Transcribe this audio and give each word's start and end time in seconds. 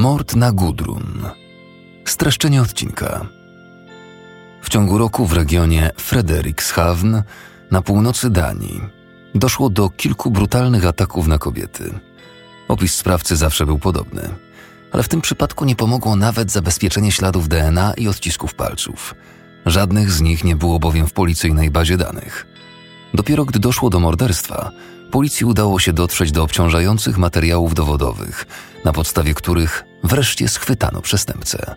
Mord 0.00 0.36
na 0.36 0.52
Gudrun. 0.52 1.24
Streszczenie 2.04 2.62
odcinka. 2.62 3.26
W 4.62 4.68
ciągu 4.68 4.98
roku 4.98 5.26
w 5.26 5.32
regionie 5.32 5.90
Frederikshavn 5.96 7.22
na 7.70 7.82
północy 7.82 8.30
Danii 8.30 8.80
doszło 9.34 9.70
do 9.70 9.88
kilku 9.88 10.30
brutalnych 10.30 10.86
ataków 10.86 11.26
na 11.26 11.38
kobiety. 11.38 12.00
Opis 12.68 12.94
sprawcy 12.94 13.36
zawsze 13.36 13.66
był 13.66 13.78
podobny, 13.78 14.28
ale 14.92 15.02
w 15.02 15.08
tym 15.08 15.20
przypadku 15.20 15.64
nie 15.64 15.76
pomogło 15.76 16.16
nawet 16.16 16.50
zabezpieczenie 16.50 17.12
śladów 17.12 17.48
DNA 17.48 17.94
i 17.94 18.08
odcisków 18.08 18.54
palców. 18.54 19.14
Żadnych 19.66 20.10
z 20.10 20.20
nich 20.20 20.44
nie 20.44 20.56
było 20.56 20.78
bowiem 20.78 21.06
w 21.06 21.12
policyjnej 21.12 21.70
bazie 21.70 21.96
danych. 21.96 22.46
Dopiero 23.14 23.44
gdy 23.44 23.58
doszło 23.58 23.90
do 23.90 24.00
morderstwa, 24.00 24.70
policji 25.10 25.46
udało 25.46 25.78
się 25.78 25.92
dotrzeć 25.92 26.32
do 26.32 26.42
obciążających 26.42 27.18
materiałów 27.18 27.74
dowodowych, 27.74 28.46
na 28.84 28.92
podstawie 28.92 29.34
których 29.34 29.89
wreszcie 30.02 30.48
schwytano 30.48 31.00
przestępcę. 31.02 31.74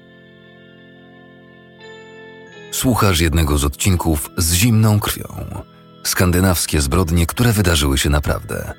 Słuchasz 2.71 3.19
jednego 3.19 3.57
z 3.57 3.65
odcinków 3.65 4.29
z 4.37 4.53
zimną 4.53 4.99
krwią. 4.99 5.63
Skandynawskie 6.03 6.81
zbrodnie, 6.81 7.25
które 7.25 7.51
wydarzyły 7.51 7.97
się 7.97 8.09
naprawdę, 8.09 8.73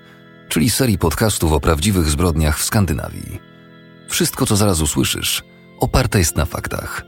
czyli 0.49 0.71
serii 0.71 0.99
podcastów 0.99 1.53
o 1.53 1.61
prawdziwych 1.61 2.11
zbrodniach 2.11 2.59
w 2.59 2.65
Skandynawii. 2.65 3.41
Wszystko, 4.09 4.47
co 4.47 4.57
zaraz 4.57 4.81
usłyszysz, 4.81 5.43
oparte 5.81 6.19
jest 6.19 6.37
na 6.37 6.45
faktach. 6.45 7.03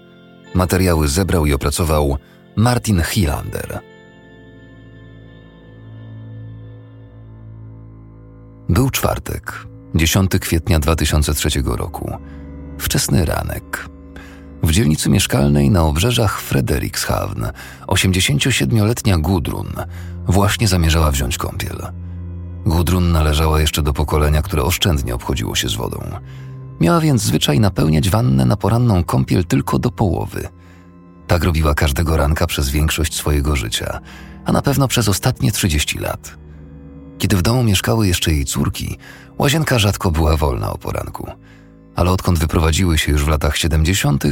Materiały 0.54 1.08
zebrał 1.08 1.46
i 1.46 1.52
opracował 1.52 2.18
Martin 2.56 3.02
Hilander. 3.02 3.80
Był 8.68 8.90
czwartek, 8.90 9.66
10 9.94 10.30
kwietnia 10.40 10.78
2003 10.78 11.48
roku. 11.64 12.12
Wczesny 12.78 13.24
ranek. 13.24 13.88
W 14.62 14.70
dzielnicy 14.70 15.10
mieszkalnej 15.10 15.70
na 15.70 15.82
obrzeżach 15.82 16.40
Frederikshavn 16.40 17.46
87-letnia 17.86 19.18
Gudrun 19.18 19.72
właśnie 20.26 20.68
zamierzała 20.68 21.10
wziąć 21.10 21.38
kąpiel. 21.38 21.78
Gudrun 22.66 23.12
należała 23.12 23.60
jeszcze 23.60 23.82
do 23.82 23.92
pokolenia, 23.92 24.42
które 24.42 24.62
oszczędnie 24.62 25.14
obchodziło 25.14 25.54
się 25.54 25.68
z 25.68 25.74
wodą. 25.74 26.00
Miała 26.80 27.00
więc 27.00 27.22
zwyczaj 27.22 27.60
napełniać 27.60 28.10
wannę 28.10 28.44
na 28.44 28.56
poranną 28.56 29.04
kąpiel 29.04 29.44
tylko 29.44 29.78
do 29.78 29.90
połowy. 29.90 30.48
Tak 31.26 31.44
robiła 31.44 31.74
każdego 31.74 32.16
ranka 32.16 32.46
przez 32.46 32.70
większość 32.70 33.14
swojego 33.14 33.56
życia, 33.56 34.00
a 34.44 34.52
na 34.52 34.62
pewno 34.62 34.88
przez 34.88 35.08
ostatnie 35.08 35.52
30 35.52 35.98
lat. 35.98 36.45
Kiedy 37.18 37.36
w 37.36 37.42
domu 37.42 37.62
mieszkały 37.62 38.06
jeszcze 38.08 38.32
jej 38.32 38.44
córki, 38.44 38.98
łazienka 39.38 39.78
rzadko 39.78 40.10
była 40.10 40.36
wolna 40.36 40.72
o 40.72 40.78
poranku. 40.78 41.30
Ale 41.96 42.10
odkąd 42.10 42.38
wyprowadziły 42.38 42.98
się 42.98 43.12
już 43.12 43.24
w 43.24 43.28
latach 43.28 43.56
70., 43.56 44.24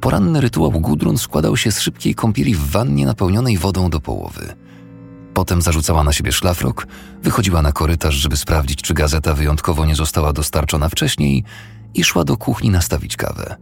poranny 0.00 0.40
rytuał 0.40 0.70
Gudrun 0.70 1.18
składał 1.18 1.56
się 1.56 1.72
z 1.72 1.80
szybkiej 1.80 2.14
kąpieli 2.14 2.54
w 2.54 2.70
wannie 2.70 3.06
napełnionej 3.06 3.58
wodą 3.58 3.90
do 3.90 4.00
połowy. 4.00 4.54
Potem 5.34 5.62
zarzucała 5.62 6.04
na 6.04 6.12
siebie 6.12 6.32
szlafrok, 6.32 6.86
wychodziła 7.22 7.62
na 7.62 7.72
korytarz, 7.72 8.14
żeby 8.14 8.36
sprawdzić, 8.36 8.82
czy 8.82 8.94
gazeta 8.94 9.34
wyjątkowo 9.34 9.86
nie 9.86 9.96
została 9.96 10.32
dostarczona 10.32 10.88
wcześniej 10.88 11.44
i 11.94 12.04
szła 12.04 12.24
do 12.24 12.36
kuchni 12.36 12.70
nastawić 12.70 13.16
kawę. 13.16 13.56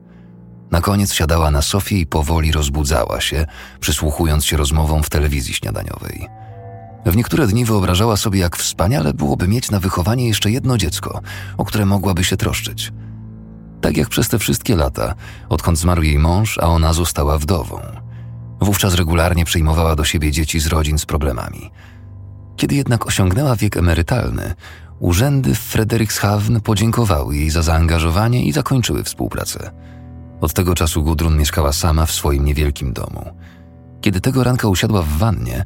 Na 0.71 0.81
koniec 0.81 1.13
siadała 1.13 1.51
na 1.51 1.63
sofie 1.63 1.99
i 1.99 2.07
powoli 2.07 2.53
rozbudzała 2.53 3.21
się, 3.21 3.47
przysłuchując 3.81 4.45
się 4.45 4.57
rozmowom 4.57 5.03
w 5.03 5.11
telewizji 5.11 5.55
śniadaniowej. 5.55 6.29
W 7.07 7.17
niektóre 7.17 7.47
dni 7.47 7.65
wyobrażała 7.65 8.17
sobie, 8.17 8.41
jak 8.41 8.57
wspaniale 8.57 9.15
byłoby 9.15 9.49
mieć 9.49 9.71
na 9.71 9.81
wychowanie 9.81 10.29
jeszcze 10.29 10.51
jedno 10.51 10.79
dziecko, 10.79 11.21
o 11.59 11.65
które 11.65 11.87
mogłaby 11.87 12.25
się 12.25 12.37
troszczyć. 12.37 12.93
Tak 13.81 13.97
jak 13.97 14.09
przez 14.09 14.29
te 14.29 14.39
wszystkie 14.39 14.77
lata, 14.77 15.15
odkąd 15.49 15.79
zmarł 15.79 16.03
jej 16.03 16.19
mąż, 16.19 16.59
a 16.59 16.63
ona 16.63 16.93
została 16.93 17.39
wdową. 17.39 17.81
Wówczas 18.61 18.95
regularnie 18.95 19.45
przyjmowała 19.45 19.97
do 19.97 20.05
siebie 20.05 20.33
dzieci 20.33 20.61
z 20.61 20.67
rodzin 20.67 20.99
z 20.99 21.07
problemami. 21.07 21.71
Kiedy 22.57 22.75
jednak 22.75 23.07
osiągnęła 23.07 23.57
wiek 23.57 23.77
emerytalny, 23.77 24.55
urzędy 24.99 25.55
w 25.55 25.59
Frederikshavn 25.59 26.61
podziękowały 26.61 27.37
jej 27.37 27.51
za 27.51 27.63
zaangażowanie 27.63 28.45
i 28.45 28.53
zakończyły 28.53 29.05
współpracę. 29.05 29.71
Od 30.41 30.53
tego 30.53 30.75
czasu 30.75 31.03
Gudrun 31.03 31.39
mieszkała 31.39 31.73
sama 31.73 32.07
w 32.07 32.13
swoim 32.13 32.45
niewielkim 32.45 32.93
domu. 32.93 33.31
Kiedy 34.01 34.21
tego 34.21 34.45
ranka 34.45 34.69
usiadła 34.69 35.03
w 35.03 35.09
wannie, 35.09 35.65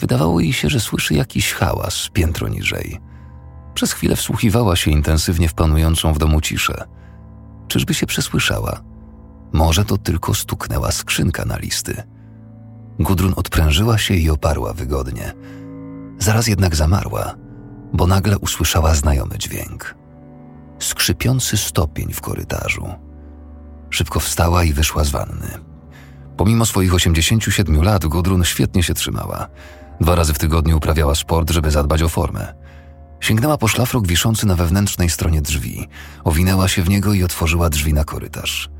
Wydawało 0.00 0.40
jej 0.40 0.52
się, 0.52 0.68
że 0.68 0.80
słyszy 0.80 1.14
jakiś 1.14 1.52
hałas 1.52 2.08
piętro 2.12 2.48
niżej. 2.48 2.98
Przez 3.74 3.92
chwilę 3.92 4.16
wsłuchiwała 4.16 4.76
się 4.76 4.90
intensywnie 4.90 5.48
w 5.48 5.54
panującą 5.54 6.12
w 6.12 6.18
domu 6.18 6.40
ciszę. 6.40 6.84
Czyżby 7.68 7.94
się 7.94 8.06
przesłyszała? 8.06 8.80
Może 9.52 9.84
to 9.84 9.98
tylko 9.98 10.34
stuknęła 10.34 10.92
skrzynka 10.92 11.44
na 11.44 11.56
listy. 11.56 12.02
Gudrun 12.98 13.32
odprężyła 13.36 13.98
się 13.98 14.14
i 14.14 14.30
oparła 14.30 14.72
wygodnie. 14.72 15.32
Zaraz 16.18 16.46
jednak 16.46 16.76
zamarła, 16.76 17.34
bo 17.92 18.06
nagle 18.06 18.38
usłyszała 18.38 18.94
znajomy 18.94 19.38
dźwięk. 19.38 19.94
Skrzypiący 20.78 21.56
stopień 21.56 22.12
w 22.12 22.20
korytarzu. 22.20 22.88
Szybko 23.90 24.20
wstała 24.20 24.64
i 24.64 24.72
wyszła 24.72 25.04
z 25.04 25.10
wanny. 25.10 25.48
Pomimo 26.36 26.66
swoich 26.66 26.94
87 26.94 27.82
lat, 27.82 28.06
Gudrun 28.06 28.44
świetnie 28.44 28.82
się 28.82 28.94
trzymała. 28.94 29.48
Dwa 30.00 30.14
razy 30.14 30.34
w 30.34 30.38
tygodniu 30.38 30.76
uprawiała 30.76 31.14
sport, 31.14 31.50
żeby 31.50 31.70
zadbać 31.70 32.02
o 32.02 32.08
formę. 32.08 32.54
Sięgnęła 33.20 33.58
po 33.58 33.68
szlafrok 33.68 34.06
wiszący 34.06 34.46
na 34.46 34.54
wewnętrznej 34.54 35.10
stronie 35.10 35.42
drzwi, 35.42 35.88
owinęła 36.24 36.68
się 36.68 36.82
w 36.82 36.88
niego 36.88 37.12
i 37.12 37.24
otworzyła 37.24 37.70
drzwi 37.70 37.94
na 37.94 38.04
korytarz. 38.04 38.70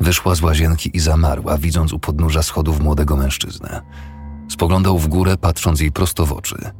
Wyszła 0.00 0.34
z 0.34 0.42
łazienki 0.42 0.96
i 0.96 1.00
zamarła, 1.00 1.58
widząc 1.58 1.92
u 1.92 1.98
podnóża 1.98 2.42
schodów 2.42 2.80
młodego 2.80 3.16
mężczyznę. 3.16 3.80
Spoglądał 4.50 4.98
w 4.98 5.08
górę, 5.08 5.36
patrząc 5.36 5.80
jej 5.80 5.92
prosto 5.92 6.26
w 6.26 6.32
oczy. 6.32 6.70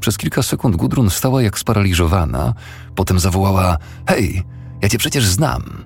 Przez 0.00 0.18
kilka 0.18 0.42
sekund 0.42 0.76
Gudrun 0.76 1.10
stała 1.10 1.42
jak 1.42 1.58
sparaliżowana, 1.58 2.54
potem 2.94 3.18
zawołała: 3.18 3.78
Hej, 4.08 4.42
ja 4.82 4.88
cię 4.88 4.98
przecież 4.98 5.26
znam. 5.26 5.84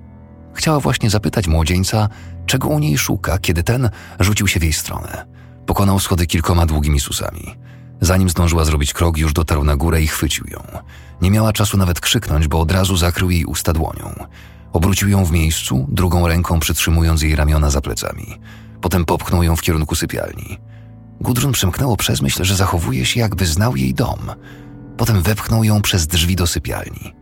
Chciała 0.53 0.79
właśnie 0.79 1.09
zapytać 1.09 1.47
młodzieńca, 1.47 2.09
czego 2.45 2.67
u 2.67 2.79
niej 2.79 2.97
szuka, 2.97 3.37
kiedy 3.37 3.63
ten 3.63 3.89
rzucił 4.19 4.47
się 4.47 4.59
w 4.59 4.63
jej 4.63 4.73
stronę. 4.73 5.38
Pokonał 5.69 5.99
schody 5.99 6.27
kilkoma 6.27 6.65
długimi 6.65 6.99
susami. 6.99 7.55
Zanim 8.01 8.29
zdążyła 8.29 8.65
zrobić 8.65 8.93
krok, 8.93 9.17
już 9.17 9.33
dotarł 9.33 9.63
na 9.63 9.75
górę 9.75 10.01
i 10.01 10.07
chwycił 10.07 10.45
ją. 10.47 10.63
Nie 11.21 11.31
miała 11.31 11.53
czasu 11.53 11.77
nawet 11.77 11.99
krzyknąć, 11.99 12.47
bo 12.47 12.59
od 12.59 12.71
razu 12.71 12.97
zakrył 12.97 13.29
jej 13.29 13.45
usta 13.45 13.73
dłonią. 13.73 14.13
Obrócił 14.73 15.09
ją 15.09 15.25
w 15.25 15.31
miejscu, 15.31 15.87
drugą 15.89 16.27
ręką 16.27 16.59
przytrzymując 16.59 17.21
jej 17.21 17.35
ramiona 17.35 17.69
za 17.69 17.81
plecami. 17.81 18.39
Potem 18.81 19.05
popchnął 19.05 19.43
ją 19.43 19.55
w 19.55 19.61
kierunku 19.61 19.95
sypialni. 19.95 20.57
Gudrun 21.21 21.51
przemknęło 21.51 21.97
przez 21.97 22.21
myśl, 22.21 22.43
że 22.43 22.55
zachowuje 22.55 23.05
się, 23.05 23.19
jakby 23.19 23.45
znał 23.45 23.75
jej 23.75 23.93
dom. 23.93 24.19
Potem 24.97 25.21
wepchnął 25.21 25.63
ją 25.63 25.81
przez 25.81 26.07
drzwi 26.07 26.35
do 26.35 26.47
sypialni. 26.47 27.13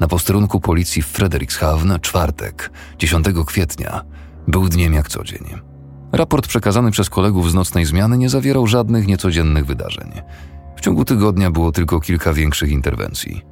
Na 0.00 0.08
posterunku 0.08 0.60
policji 0.60 1.02
w 1.02 1.06
Frederikshavn, 1.06 1.92
czwartek, 2.00 2.70
10 2.98 3.26
kwietnia, 3.46 4.04
był 4.48 4.68
dniem 4.68 4.94
jak 4.94 5.08
co 5.08 5.24
dzień. 5.24 5.73
Raport 6.14 6.46
przekazany 6.46 6.90
przez 6.90 7.10
kolegów 7.10 7.50
z 7.50 7.54
nocnej 7.54 7.84
zmiany 7.84 8.18
nie 8.18 8.28
zawierał 8.28 8.66
żadnych 8.66 9.06
niecodziennych 9.06 9.66
wydarzeń. 9.66 10.12
W 10.76 10.80
ciągu 10.80 11.04
tygodnia 11.04 11.50
było 11.50 11.72
tylko 11.72 12.00
kilka 12.00 12.32
większych 12.32 12.70
interwencji. 12.70 13.42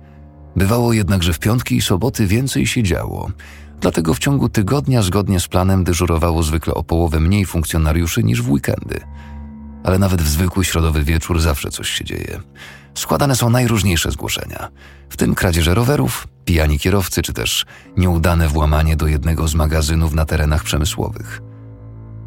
Bywało 0.56 0.92
jednak, 0.92 1.22
że 1.22 1.32
w 1.32 1.38
piątki 1.38 1.76
i 1.76 1.80
soboty 1.80 2.26
więcej 2.26 2.66
się 2.66 2.82
działo, 2.82 3.30
dlatego 3.80 4.14
w 4.14 4.18
ciągu 4.18 4.48
tygodnia 4.48 5.02
zgodnie 5.02 5.40
z 5.40 5.48
planem 5.48 5.84
dyżurowało 5.84 6.42
zwykle 6.42 6.74
o 6.74 6.82
połowę 6.82 7.20
mniej 7.20 7.46
funkcjonariuszy 7.46 8.22
niż 8.22 8.42
w 8.42 8.50
weekendy. 8.50 9.00
Ale 9.84 9.98
nawet 9.98 10.22
w 10.22 10.28
zwykły 10.28 10.64
środowy 10.64 11.04
wieczór 11.04 11.40
zawsze 11.40 11.70
coś 11.70 11.90
się 11.90 12.04
dzieje. 12.04 12.40
Składane 12.94 13.36
są 13.36 13.50
najróżniejsze 13.50 14.10
zgłoszenia, 14.10 14.68
w 15.08 15.16
tym 15.16 15.34
kradzieże 15.34 15.74
rowerów, 15.74 16.28
pijani 16.44 16.78
kierowcy 16.78 17.22
czy 17.22 17.32
też 17.32 17.66
nieudane 17.96 18.48
włamanie 18.48 18.96
do 18.96 19.06
jednego 19.06 19.48
z 19.48 19.54
magazynów 19.54 20.14
na 20.14 20.24
terenach 20.24 20.64
przemysłowych. 20.64 21.51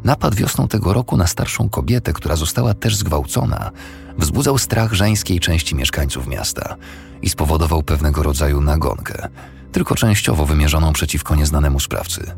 Napad 0.06 0.34
wiosną 0.34 0.68
tego 0.68 0.92
roku 0.92 1.16
na 1.16 1.26
starszą 1.26 1.68
kobietę, 1.68 2.12
która 2.12 2.36
została 2.36 2.74
też 2.74 2.96
zgwałcona, 2.96 3.70
wzbudzał 4.18 4.58
strach 4.58 4.92
żeńskiej 4.92 5.40
części 5.40 5.74
mieszkańców 5.74 6.26
miasta 6.26 6.76
i 7.22 7.28
spowodował 7.28 7.82
pewnego 7.82 8.22
rodzaju 8.22 8.60
nagonkę, 8.60 9.28
tylko 9.72 9.94
częściowo 9.94 10.46
wymierzoną 10.46 10.92
przeciwko 10.92 11.34
nieznanemu 11.34 11.80
sprawcy. 11.80 12.32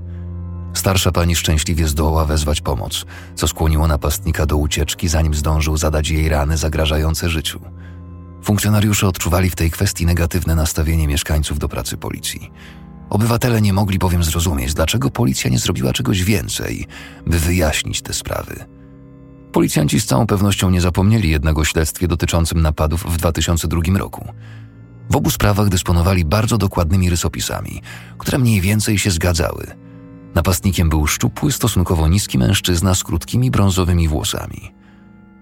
Starsza 0.74 1.12
pani 1.12 1.36
szczęśliwie 1.36 1.88
zdołała 1.88 2.24
wezwać 2.24 2.60
pomoc, 2.60 3.04
co 3.34 3.48
skłoniło 3.48 3.86
napastnika 3.86 4.46
do 4.46 4.56
ucieczki, 4.56 5.08
zanim 5.08 5.34
zdążył 5.34 5.76
zadać 5.76 6.10
jej 6.10 6.28
rany 6.28 6.56
zagrażające 6.56 7.30
życiu. 7.30 7.60
Funkcjonariusze 8.44 9.08
odczuwali 9.08 9.50
w 9.50 9.56
tej 9.56 9.70
kwestii 9.70 10.06
negatywne 10.06 10.54
nastawienie 10.54 11.08
mieszkańców 11.08 11.58
do 11.58 11.68
pracy 11.68 11.96
policji. 11.96 12.50
Obywatele 13.10 13.60
nie 13.60 13.72
mogli 13.72 13.98
bowiem 13.98 14.24
zrozumieć, 14.24 14.74
dlaczego 14.74 15.10
policja 15.10 15.50
nie 15.50 15.58
zrobiła 15.58 15.92
czegoś 15.92 16.24
więcej, 16.24 16.86
by 17.26 17.38
wyjaśnić 17.38 18.02
te 18.02 18.14
sprawy. 18.14 18.64
Policjanci 19.52 20.00
z 20.00 20.06
całą 20.06 20.26
pewnością 20.26 20.70
nie 20.70 20.80
zapomnieli 20.80 21.30
jednego 21.30 21.64
śledztwie 21.64 22.08
dotyczącym 22.08 22.62
napadów 22.62 23.04
w 23.04 23.16
2002 23.16 23.80
roku. 23.98 24.28
W 25.10 25.16
obu 25.16 25.30
sprawach 25.30 25.68
dysponowali 25.68 26.24
bardzo 26.24 26.58
dokładnymi 26.58 27.10
rysopisami, 27.10 27.82
które 28.18 28.38
mniej 28.38 28.60
więcej 28.60 28.98
się 28.98 29.10
zgadzały. 29.10 29.66
Napastnikiem 30.34 30.88
był 30.88 31.06
szczupły, 31.06 31.52
stosunkowo 31.52 32.08
niski 32.08 32.38
mężczyzna 32.38 32.94
z 32.94 33.04
krótkimi 33.04 33.50
brązowymi 33.50 34.08
włosami. 34.08 34.72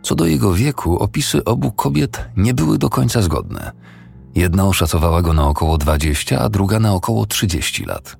Co 0.02 0.14
do 0.14 0.26
jego 0.26 0.54
wieku, 0.54 0.98
opisy 0.98 1.44
obu 1.44 1.72
kobiet 1.72 2.24
nie 2.36 2.54
były 2.54 2.78
do 2.78 2.90
końca 2.90 3.22
zgodne. 3.22 3.72
Jedna 4.36 4.64
oszacowała 4.64 5.22
go 5.22 5.32
na 5.32 5.48
około 5.48 5.78
20, 5.78 6.38
a 6.40 6.48
druga 6.48 6.78
na 6.78 6.94
około 6.94 7.26
30 7.26 7.84
lat. 7.84 8.16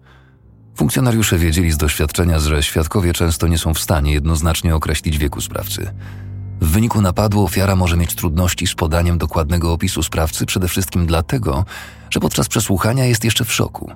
Funkcjonariusze 0.76 1.38
wiedzieli 1.38 1.72
z 1.72 1.76
doświadczenia, 1.76 2.38
że 2.38 2.62
świadkowie 2.62 3.12
często 3.12 3.46
nie 3.46 3.58
są 3.58 3.74
w 3.74 3.78
stanie 3.78 4.12
jednoznacznie 4.12 4.74
określić 4.74 5.18
wieku 5.18 5.40
sprawcy. 5.40 5.90
W 6.60 6.68
wyniku 6.68 7.00
napadu 7.00 7.44
ofiara 7.44 7.76
może 7.76 7.96
mieć 7.96 8.14
trudności 8.14 8.66
z 8.66 8.74
podaniem 8.74 9.18
dokładnego 9.18 9.72
opisu 9.72 10.02
sprawcy, 10.02 10.46
przede 10.46 10.68
wszystkim 10.68 11.06
dlatego, 11.06 11.64
że 12.10 12.20
podczas 12.20 12.48
przesłuchania 12.48 13.04
jest 13.04 13.24
jeszcze 13.24 13.44
w 13.44 13.52
szoku. 13.52 13.90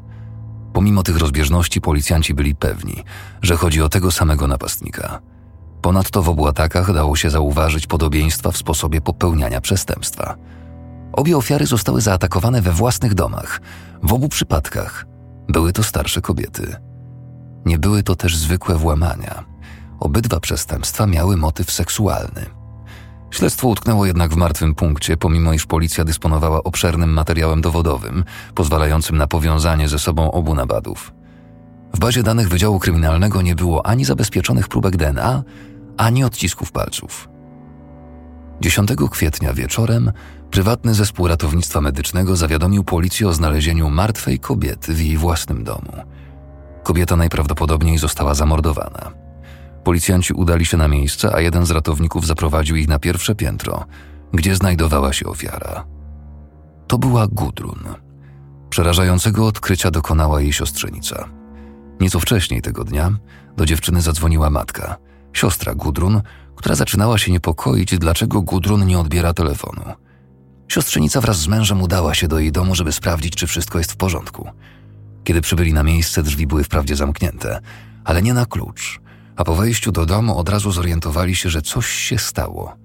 Pomimo 0.72 1.02
tych 1.02 1.16
rozbieżności 1.16 1.80
policjanci 1.80 2.34
byli 2.34 2.54
pewni, 2.54 3.04
że 3.42 3.56
chodzi 3.56 3.82
o 3.82 3.88
tego 3.88 4.10
samego 4.10 4.46
napastnika. 4.46 5.20
Ponadto 5.82 6.22
w 6.22 6.28
obu 6.28 6.46
atakach 6.46 6.94
dało 6.94 7.16
się 7.16 7.30
zauważyć 7.30 7.86
podobieństwa 7.86 8.50
w 8.50 8.56
sposobie 8.56 9.00
popełniania 9.00 9.60
przestępstwa. 9.60 10.36
Obie 11.12 11.36
ofiary 11.36 11.66
zostały 11.66 12.00
zaatakowane 12.00 12.62
we 12.62 12.72
własnych 12.72 13.14
domach. 13.14 13.60
W 14.02 14.12
obu 14.12 14.28
przypadkach 14.28 15.06
były 15.48 15.72
to 15.72 15.82
starsze 15.82 16.20
kobiety. 16.20 16.76
Nie 17.64 17.78
były 17.78 18.02
to 18.02 18.16
też 18.16 18.36
zwykłe 18.36 18.74
włamania. 18.74 19.44
Obydwa 20.00 20.40
przestępstwa 20.40 21.06
miały 21.06 21.36
motyw 21.36 21.70
seksualny. 21.70 22.46
Śledztwo 23.30 23.68
utknęło 23.68 24.06
jednak 24.06 24.32
w 24.32 24.36
martwym 24.36 24.74
punkcie, 24.74 25.16
pomimo 25.16 25.52
iż 25.52 25.66
policja 25.66 26.04
dysponowała 26.04 26.62
obszernym 26.62 27.12
materiałem 27.12 27.60
dowodowym, 27.60 28.24
pozwalającym 28.54 29.16
na 29.16 29.26
powiązanie 29.26 29.88
ze 29.88 29.98
sobą 29.98 30.32
obu 30.32 30.54
napadów. 30.54 31.12
W 31.94 31.98
bazie 31.98 32.22
danych 32.22 32.48
Wydziału 32.48 32.78
Kryminalnego 32.78 33.42
nie 33.42 33.54
było 33.54 33.86
ani 33.86 34.04
zabezpieczonych 34.04 34.68
próbek 34.68 34.96
DNA, 34.96 35.42
ani 35.96 36.24
odcisków 36.24 36.72
palców. 36.72 37.28
10 38.60 38.90
kwietnia 39.10 39.52
wieczorem 39.52 40.12
prywatny 40.50 40.94
zespół 40.94 41.28
ratownictwa 41.28 41.80
medycznego 41.80 42.36
zawiadomił 42.36 42.84
policję 42.84 43.28
o 43.28 43.32
znalezieniu 43.32 43.90
martwej 43.90 44.38
kobiety 44.38 44.94
w 44.94 45.00
jej 45.00 45.16
własnym 45.16 45.64
domu. 45.64 45.92
Kobieta 46.82 47.16
najprawdopodobniej 47.16 47.98
została 47.98 48.34
zamordowana. 48.34 49.12
Policjanci 49.84 50.32
udali 50.32 50.66
się 50.66 50.76
na 50.76 50.88
miejsce, 50.88 51.34
a 51.34 51.40
jeden 51.40 51.66
z 51.66 51.70
ratowników 51.70 52.26
zaprowadził 52.26 52.76
ich 52.76 52.88
na 52.88 52.98
pierwsze 52.98 53.34
piętro, 53.34 53.84
gdzie 54.32 54.56
znajdowała 54.56 55.12
się 55.12 55.26
ofiara. 55.26 55.84
To 56.86 56.98
była 56.98 57.26
Gudrun. 57.26 57.84
Przerażającego 58.70 59.46
odkrycia 59.46 59.90
dokonała 59.90 60.40
jej 60.40 60.52
siostrzenica. 60.52 61.28
Nieco 62.00 62.20
wcześniej 62.20 62.62
tego 62.62 62.84
dnia 62.84 63.10
do 63.56 63.66
dziewczyny 63.66 64.00
zadzwoniła 64.00 64.50
matka, 64.50 64.96
siostra 65.32 65.74
Gudrun, 65.74 66.22
która 66.60 66.74
zaczynała 66.74 67.18
się 67.18 67.32
niepokoić, 67.32 67.98
dlaczego 67.98 68.42
Gudrun 68.42 68.86
nie 68.86 68.98
odbiera 68.98 69.32
telefonu. 69.32 69.82
Siostrzenica 70.68 71.20
wraz 71.20 71.38
z 71.38 71.48
mężem 71.48 71.82
udała 71.82 72.14
się 72.14 72.28
do 72.28 72.38
jej 72.38 72.52
domu, 72.52 72.74
żeby 72.74 72.92
sprawdzić, 72.92 73.34
czy 73.34 73.46
wszystko 73.46 73.78
jest 73.78 73.92
w 73.92 73.96
porządku. 73.96 74.48
Kiedy 75.24 75.40
przybyli 75.40 75.72
na 75.72 75.82
miejsce, 75.82 76.22
drzwi 76.22 76.46
były 76.46 76.64
wprawdzie 76.64 76.96
zamknięte, 76.96 77.60
ale 78.04 78.22
nie 78.22 78.34
na 78.34 78.46
klucz, 78.46 79.00
a 79.36 79.44
po 79.44 79.54
wejściu 79.54 79.92
do 79.92 80.06
domu 80.06 80.38
od 80.38 80.48
razu 80.48 80.72
zorientowali 80.72 81.36
się, 81.36 81.50
że 81.50 81.62
coś 81.62 81.86
się 81.86 82.18
stało. 82.18 82.76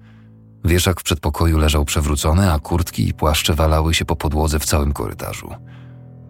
Wieszak 0.64 1.00
w 1.00 1.02
przedpokoju 1.02 1.58
leżał 1.58 1.84
przewrócony, 1.84 2.52
a 2.52 2.58
kurtki 2.58 3.08
i 3.08 3.14
płaszcze 3.14 3.54
walały 3.54 3.94
się 3.94 4.04
po 4.04 4.16
podłodze 4.16 4.58
w 4.58 4.64
całym 4.64 4.92
korytarzu. 4.92 5.50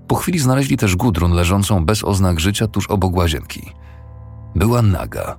Po 0.09 0.15
chwili 0.15 0.39
znaleźli 0.39 0.77
też 0.77 0.97
Gudrun 0.97 1.33
leżącą 1.33 1.85
bez 1.85 2.05
oznak 2.05 2.41
życia 2.41 2.67
tuż 2.67 2.87
obok 2.87 3.17
łazienki. 3.17 3.73
Była 4.55 4.83
naga, 4.83 5.37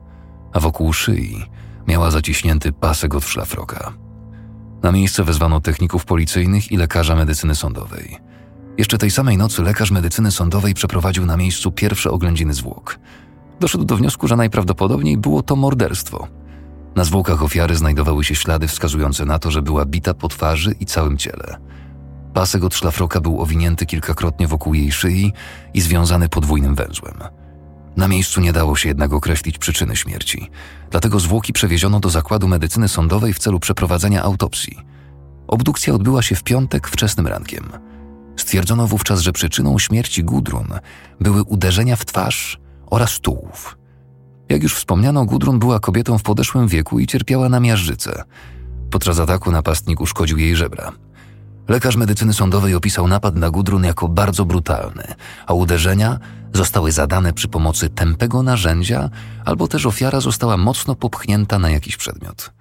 a 0.53 0.59
wokół 0.59 0.93
szyi 0.93 1.45
miała 1.87 2.11
zaciśnięty 2.11 2.71
pasek 2.71 3.15
od 3.15 3.25
szlafroka. 3.25 3.93
Na 4.83 4.91
miejsce 4.91 5.23
wezwano 5.23 5.61
techników 5.61 6.05
policyjnych 6.05 6.71
i 6.71 6.77
lekarza 6.77 7.15
medycyny 7.15 7.55
sądowej. 7.55 8.17
Jeszcze 8.77 8.97
tej 8.97 9.11
samej 9.11 9.37
nocy 9.37 9.61
lekarz 9.61 9.91
medycyny 9.91 10.31
sądowej 10.31 10.73
przeprowadził 10.73 11.25
na 11.25 11.37
miejscu 11.37 11.71
pierwsze 11.71 12.11
oględziny 12.11 12.53
zwłok. 12.53 12.99
Doszedł 13.59 13.85
do 13.85 13.97
wniosku, 13.97 14.27
że 14.27 14.35
najprawdopodobniej 14.35 15.17
było 15.17 15.43
to 15.43 15.55
morderstwo. 15.55 16.27
Na 16.95 17.03
zwłokach 17.03 17.43
ofiary 17.43 17.75
znajdowały 17.75 18.23
się 18.23 18.35
ślady 18.35 18.67
wskazujące 18.67 19.25
na 19.25 19.39
to, 19.39 19.51
że 19.51 19.61
była 19.61 19.85
bita 19.85 20.13
po 20.13 20.27
twarzy 20.27 20.75
i 20.79 20.85
całym 20.85 21.17
ciele. 21.17 21.57
Pasek 22.33 22.63
od 22.63 22.75
szlafroka 22.75 23.21
był 23.21 23.41
owinięty 23.41 23.85
kilkakrotnie 23.85 24.47
wokół 24.47 24.73
jej 24.73 24.91
szyi 24.91 25.33
i 25.73 25.81
związany 25.81 26.29
podwójnym 26.29 26.75
węzłem. 26.75 27.13
Na 27.97 28.07
miejscu 28.07 28.41
nie 28.41 28.53
dało 28.53 28.75
się 28.75 28.89
jednak 28.89 29.13
określić 29.13 29.57
przyczyny 29.57 29.95
śmierci, 29.95 30.49
dlatego 30.91 31.19
zwłoki 31.19 31.53
przewieziono 31.53 31.99
do 31.99 32.09
zakładu 32.09 32.47
medycyny 32.47 32.87
sądowej 32.87 33.33
w 33.33 33.39
celu 33.39 33.59
przeprowadzenia 33.59 34.23
autopsji. 34.23 34.77
Obdukcja 35.47 35.93
odbyła 35.93 36.21
się 36.21 36.35
w 36.35 36.43
piątek 36.43 36.87
wczesnym 36.87 37.27
rankiem. 37.27 37.63
Stwierdzono 38.35 38.87
wówczas, 38.87 39.19
że 39.19 39.31
przyczyną 39.31 39.79
śmierci 39.79 40.23
Gudrun 40.23 40.67
były 41.21 41.43
uderzenia 41.43 41.95
w 41.95 42.05
twarz 42.05 42.59
oraz 42.85 43.19
tułów. 43.19 43.77
Jak 44.49 44.63
już 44.63 44.75
wspomniano, 44.75 45.25
Gudrun 45.25 45.59
była 45.59 45.79
kobietą 45.79 46.17
w 46.17 46.23
podeszłym 46.23 46.67
wieku 46.67 46.99
i 46.99 47.07
cierpiała 47.07 47.49
na 47.49 47.59
miażdżycę. 47.59 48.23
Podczas 48.91 49.19
ataku 49.19 49.51
napastnik 49.51 50.01
uszkodził 50.01 50.37
jej 50.37 50.55
żebra. 50.55 50.91
Lekarz 51.67 51.95
medycyny 51.95 52.33
sądowej 52.33 52.75
opisał 52.75 53.07
napad 53.07 53.35
na 53.35 53.49
Gudrun 53.49 53.83
jako 53.83 54.07
bardzo 54.07 54.45
brutalny, 54.45 55.03
a 55.47 55.53
uderzenia 55.53 56.19
zostały 56.53 56.91
zadane 56.91 57.33
przy 57.33 57.47
pomocy 57.47 57.89
tępego 57.89 58.43
narzędzia, 58.43 59.09
albo 59.45 59.67
też 59.67 59.85
ofiara 59.85 60.19
została 60.19 60.57
mocno 60.57 60.95
popchnięta 60.95 61.59
na 61.59 61.69
jakiś 61.69 61.97
przedmiot. 61.97 62.51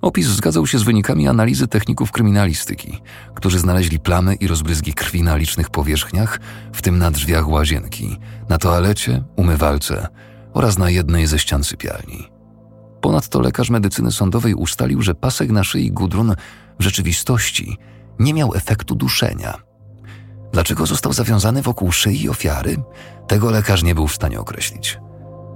Opis 0.00 0.26
zgadzał 0.26 0.66
się 0.66 0.78
z 0.78 0.82
wynikami 0.82 1.28
analizy 1.28 1.66
techników 1.68 2.12
kryminalistyki, 2.12 3.00
którzy 3.34 3.58
znaleźli 3.58 3.98
plamy 3.98 4.34
i 4.34 4.46
rozbryzgi 4.46 4.92
krwi 4.92 5.22
na 5.22 5.36
licznych 5.36 5.70
powierzchniach, 5.70 6.40
w 6.72 6.82
tym 6.82 6.98
na 6.98 7.10
drzwiach 7.10 7.48
łazienki, 7.48 8.18
na 8.48 8.58
toalecie, 8.58 9.22
umywalce 9.36 10.08
oraz 10.54 10.78
na 10.78 10.90
jednej 10.90 11.26
ze 11.26 11.38
ścian 11.38 11.64
sypialni. 11.64 12.28
Ponadto 13.00 13.40
lekarz 13.40 13.70
medycyny 13.70 14.12
sądowej 14.12 14.54
ustalił, 14.54 15.02
że 15.02 15.14
pasek 15.14 15.50
na 15.50 15.64
szyi 15.64 15.92
Gudrun 15.92 16.34
w 16.78 16.82
rzeczywistości 16.82 17.78
nie 18.20 18.34
miał 18.34 18.54
efektu 18.54 18.94
duszenia. 18.94 19.54
Dlaczego 20.52 20.86
został 20.86 21.12
zawiązany 21.12 21.62
wokół 21.62 21.92
szyi 21.92 22.28
ofiary? 22.28 22.76
Tego 23.28 23.50
lekarz 23.50 23.82
nie 23.82 23.94
był 23.94 24.08
w 24.08 24.14
stanie 24.14 24.40
określić. 24.40 24.98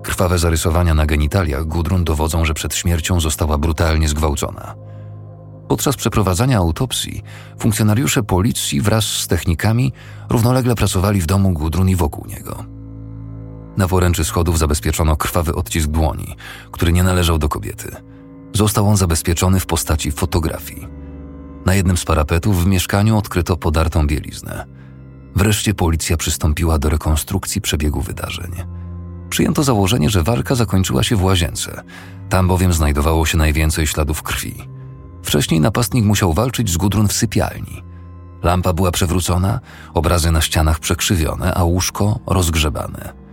Krwawe 0.03 0.39
zarysowania 0.39 0.95
na 0.95 1.07
genitaliach 1.07 1.65
Gudrun 1.65 2.05
dowodzą, 2.05 2.45
że 2.45 2.55
przed 2.55 2.75
śmiercią 2.75 3.21
została 3.21 3.59
brutalnie 3.59 4.09
zgwałcona. 4.09 4.75
Podczas 5.69 5.97
przeprowadzania 5.97 6.59
autopsji 6.59 7.23
funkcjonariusze 7.59 8.23
policji 8.23 8.81
wraz 8.81 9.05
z 9.05 9.27
technikami 9.27 9.93
równolegle 10.31 10.75
pracowali 10.75 11.21
w 11.21 11.27
domu 11.27 11.53
Gudrun 11.53 11.89
i 11.89 11.97
wokół 11.97 12.27
niego. 12.27 12.65
Na 13.77 13.89
poręczy 13.89 14.25
schodów 14.25 14.59
zabezpieczono 14.59 15.17
krwawy 15.17 15.55
odcisk 15.55 15.89
dłoni, 15.89 16.37
który 16.71 16.93
nie 16.93 17.03
należał 17.03 17.39
do 17.39 17.49
kobiety. 17.49 17.97
Został 18.53 18.89
on 18.89 18.97
zabezpieczony 18.97 19.61
w 19.61 19.67
postaci 19.67 20.13
fotografii. 20.13 20.94
Na 21.67 21.75
jednym 21.75 21.97
z 21.97 22.05
parapetów 22.05 22.65
w 22.65 22.67
mieszkaniu 22.67 23.19
odkryto 23.19 23.57
podartą 23.57 24.07
bieliznę. 24.07 24.65
Wreszcie 25.37 25.75
policja 25.75 26.17
przystąpiła 26.17 26.79
do 26.79 26.89
rekonstrukcji 26.89 27.61
przebiegu 27.61 28.01
wydarzeń. 28.01 28.53
Przyjęto 29.31 29.63
założenie, 29.63 30.11
że 30.11 30.23
walka 30.23 30.55
zakończyła 30.55 31.03
się 31.03 31.17
w 31.17 31.25
łazience. 31.25 31.83
Tam 32.29 32.49
bowiem 32.49 32.73
znajdowało 32.73 33.27
się 33.27 33.39
najwięcej 33.39 33.87
śladów 33.87 34.23
krwi. 34.23 34.55
Wcześniej 35.23 35.61
napastnik 35.61 36.05
musiał 36.05 36.33
walczyć 36.33 36.71
z 36.71 36.77
Gudrun 36.77 37.09
w 37.09 37.13
sypialni. 37.13 37.83
Lampa 38.43 38.73
była 38.73 38.91
przewrócona, 38.91 39.61
obrazy 39.95 40.31
na 40.31 40.41
ścianach 40.41 40.79
przekrzywione, 40.79 41.55
a 41.55 41.65
łóżko 41.65 42.19
rozgrzebane. 42.27 43.24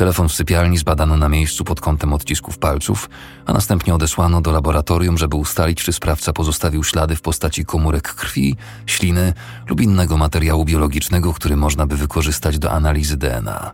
Telefon 0.00 0.28
w 0.28 0.32
sypialni 0.32 0.78
zbadano 0.78 1.16
na 1.16 1.28
miejscu 1.28 1.64
pod 1.64 1.80
kątem 1.80 2.12
odcisków 2.12 2.58
palców, 2.58 3.10
a 3.46 3.52
następnie 3.52 3.94
odesłano 3.94 4.40
do 4.40 4.52
laboratorium, 4.52 5.18
żeby 5.18 5.36
ustalić, 5.36 5.82
czy 5.82 5.92
sprawca 5.92 6.32
pozostawił 6.32 6.84
ślady 6.84 7.16
w 7.16 7.20
postaci 7.20 7.64
komórek 7.64 8.14
krwi, 8.14 8.56
śliny 8.86 9.32
lub 9.68 9.80
innego 9.80 10.16
materiału 10.16 10.64
biologicznego, 10.64 11.32
który 11.32 11.56
można 11.56 11.86
by 11.86 11.96
wykorzystać 11.96 12.58
do 12.58 12.72
analizy 12.72 13.16
DNA. 13.16 13.72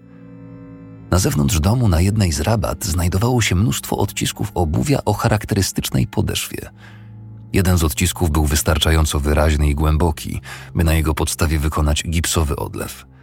Na 1.10 1.18
zewnątrz 1.18 1.60
domu 1.60 1.88
na 1.88 2.00
jednej 2.00 2.32
z 2.32 2.40
rabat 2.40 2.84
znajdowało 2.84 3.42
się 3.42 3.54
mnóstwo 3.54 3.96
odcisków 3.96 4.50
obuwia 4.54 4.98
o 5.04 5.12
charakterystycznej 5.12 6.06
podeszwie. 6.06 6.70
Jeden 7.52 7.78
z 7.78 7.84
odcisków 7.84 8.30
był 8.30 8.46
wystarczająco 8.46 9.20
wyraźny 9.20 9.68
i 9.68 9.74
głęboki, 9.74 10.40
by 10.74 10.84
na 10.84 10.94
jego 10.94 11.14
podstawie 11.14 11.58
wykonać 11.58 12.02
gipsowy 12.02 12.56
odlew– 12.56 13.06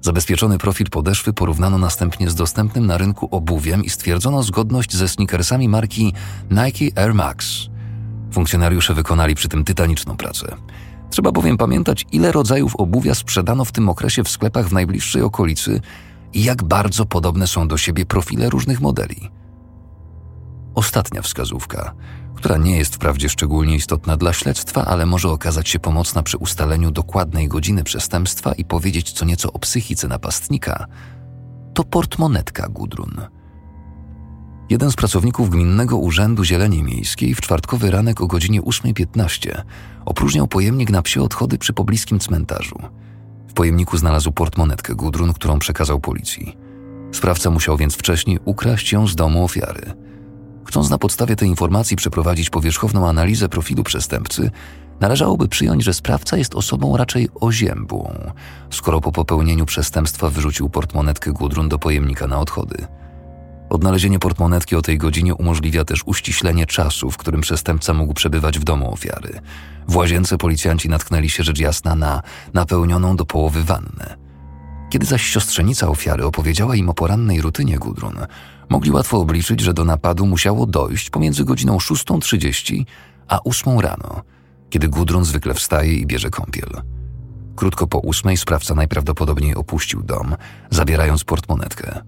Zabezpieczony 0.00 0.58
profil 0.58 0.90
podeszwy 0.90 1.32
porównano 1.32 1.78
następnie 1.78 2.30
z 2.30 2.34
dostępnym 2.34 2.86
na 2.86 2.98
rynku 2.98 3.28
obuwiem 3.30 3.84
i 3.84 3.90
stwierdzono 3.90 4.42
zgodność 4.42 4.96
ze 4.96 5.08
sneakersami 5.08 5.68
marki 5.68 6.12
Nike 6.50 7.02
Air 7.02 7.14
Max. 7.14 7.66
Funkcjonariusze 8.32 8.94
wykonali 8.94 9.34
przy 9.34 9.48
tym 9.48 9.64
tytaniczną 9.64 10.16
pracę. 10.16 10.56
Trzeba 11.10 11.32
bowiem 11.32 11.56
pamiętać, 11.56 12.06
ile 12.12 12.32
rodzajów 12.32 12.76
obuwia 12.76 13.14
sprzedano 13.14 13.64
w 13.64 13.72
tym 13.72 13.88
okresie 13.88 14.24
w 14.24 14.28
sklepach 14.28 14.68
w 14.68 14.72
najbliższej 14.72 15.22
okolicy 15.22 15.80
i 16.32 16.44
jak 16.44 16.64
bardzo 16.64 17.06
podobne 17.06 17.46
są 17.46 17.68
do 17.68 17.78
siebie 17.78 18.06
profile 18.06 18.50
różnych 18.50 18.80
modeli. 18.80 19.30
Ostatnia 20.74 21.22
wskazówka, 21.22 21.94
która 22.38 22.56
nie 22.56 22.76
jest 22.76 22.94
wprawdzie 22.94 23.28
szczególnie 23.28 23.74
istotna 23.76 24.16
dla 24.16 24.32
śledztwa, 24.32 24.84
ale 24.84 25.06
może 25.06 25.30
okazać 25.30 25.68
się 25.68 25.78
pomocna 25.78 26.22
przy 26.22 26.36
ustaleniu 26.38 26.90
dokładnej 26.90 27.48
godziny 27.48 27.84
przestępstwa 27.84 28.52
i 28.52 28.64
powiedzieć 28.64 29.12
co 29.12 29.24
nieco 29.24 29.52
o 29.52 29.58
psychice 29.58 30.08
napastnika, 30.08 30.86
to 31.74 31.84
portmonetka 31.84 32.68
Gudrun. 32.68 33.20
Jeden 34.70 34.90
z 34.90 34.96
pracowników 34.96 35.50
Gminnego 35.50 35.96
Urzędu 35.96 36.44
Zieleni 36.44 36.82
Miejskiej 36.82 37.34
w 37.34 37.40
czwartkowy 37.40 37.90
ranek 37.90 38.20
o 38.20 38.26
godzinie 38.26 38.62
8.15 38.62 39.62
opróżniał 40.04 40.48
pojemnik 40.48 40.90
na 40.90 41.02
psie 41.02 41.22
odchody 41.22 41.58
przy 41.58 41.72
pobliskim 41.72 42.18
cmentarzu. 42.20 42.78
W 43.48 43.52
pojemniku 43.52 43.96
znalazł 43.96 44.32
portmonetkę 44.32 44.94
Gudrun, 44.94 45.32
którą 45.32 45.58
przekazał 45.58 46.00
policji. 46.00 46.56
Sprawca 47.12 47.50
musiał 47.50 47.76
więc 47.76 47.94
wcześniej 47.94 48.38
ukraść 48.44 48.92
ją 48.92 49.06
z 49.06 49.14
domu 49.14 49.44
ofiary. 49.44 50.07
Chcąc 50.68 50.90
na 50.90 50.98
podstawie 50.98 51.36
tej 51.36 51.48
informacji 51.48 51.96
przeprowadzić 51.96 52.50
powierzchowną 52.50 53.08
analizę 53.08 53.48
profilu 53.48 53.82
przestępcy, 53.82 54.50
należałoby 55.00 55.48
przyjąć, 55.48 55.84
że 55.84 55.94
sprawca 55.94 56.36
jest 56.36 56.54
osobą 56.54 56.96
raczej 56.96 57.28
oziębłą, 57.40 58.32
skoro 58.70 59.00
po 59.00 59.12
popełnieniu 59.12 59.66
przestępstwa 59.66 60.30
wyrzucił 60.30 60.68
portmonetkę 60.68 61.32
Gudrun 61.32 61.68
do 61.68 61.78
pojemnika 61.78 62.26
na 62.26 62.40
odchody. 62.40 62.86
Odnalezienie 63.70 64.18
portmonetki 64.18 64.76
o 64.76 64.82
tej 64.82 64.98
godzinie 64.98 65.34
umożliwia 65.34 65.84
też 65.84 66.02
uściślenie 66.06 66.66
czasu, 66.66 67.10
w 67.10 67.16
którym 67.16 67.40
przestępca 67.40 67.94
mógł 67.94 68.14
przebywać 68.14 68.58
w 68.58 68.64
domu 68.64 68.92
ofiary. 68.92 69.40
W 69.88 69.96
łazience 69.96 70.38
policjanci 70.38 70.88
natknęli 70.88 71.30
się 71.30 71.42
rzecz 71.42 71.58
jasna 71.58 71.94
na 71.94 72.22
napełnioną 72.54 73.16
do 73.16 73.26
połowy 73.26 73.64
wannę. 73.64 74.27
Kiedy 74.90 75.06
zaś 75.06 75.22
siostrzenica 75.22 75.88
ofiary 75.88 76.24
opowiedziała 76.24 76.76
im 76.76 76.88
o 76.88 76.94
porannej 76.94 77.42
rutynie 77.42 77.78
Gudrun, 77.78 78.18
mogli 78.68 78.90
łatwo 78.90 79.18
obliczyć, 79.18 79.60
że 79.60 79.74
do 79.74 79.84
napadu 79.84 80.26
musiało 80.26 80.66
dojść 80.66 81.10
pomiędzy 81.10 81.44
godziną 81.44 81.76
6.30 81.76 82.84
a 83.28 83.40
8 83.44 83.80
rano, 83.80 84.22
kiedy 84.70 84.88
Gudrun 84.88 85.24
zwykle 85.24 85.54
wstaje 85.54 85.94
i 85.94 86.06
bierze 86.06 86.30
kąpiel. 86.30 86.82
Krótko 87.56 87.86
po 87.86 87.98
ósmej 87.98 88.36
sprawca 88.36 88.74
najprawdopodobniej 88.74 89.54
opuścił 89.54 90.02
dom, 90.02 90.36
zabierając 90.70 91.24
portmonetkę. 91.24 92.00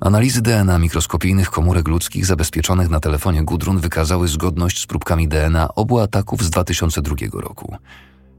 Analizy 0.00 0.42
DNA 0.42 0.78
mikroskopijnych 0.78 1.50
komórek 1.50 1.88
ludzkich 1.88 2.26
zabezpieczonych 2.26 2.90
na 2.90 3.00
telefonie 3.00 3.44
Gudrun 3.44 3.78
wykazały 3.78 4.28
zgodność 4.28 4.82
z 4.82 4.86
próbkami 4.86 5.28
DNA 5.28 5.74
obu 5.74 5.98
ataków 5.98 6.42
z 6.42 6.50
2002 6.50 7.16
roku. 7.32 7.76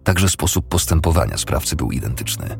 Także 0.03 0.29
sposób 0.29 0.67
postępowania 0.67 1.37
sprawcy 1.37 1.75
był 1.75 1.91
identyczny. 1.91 2.57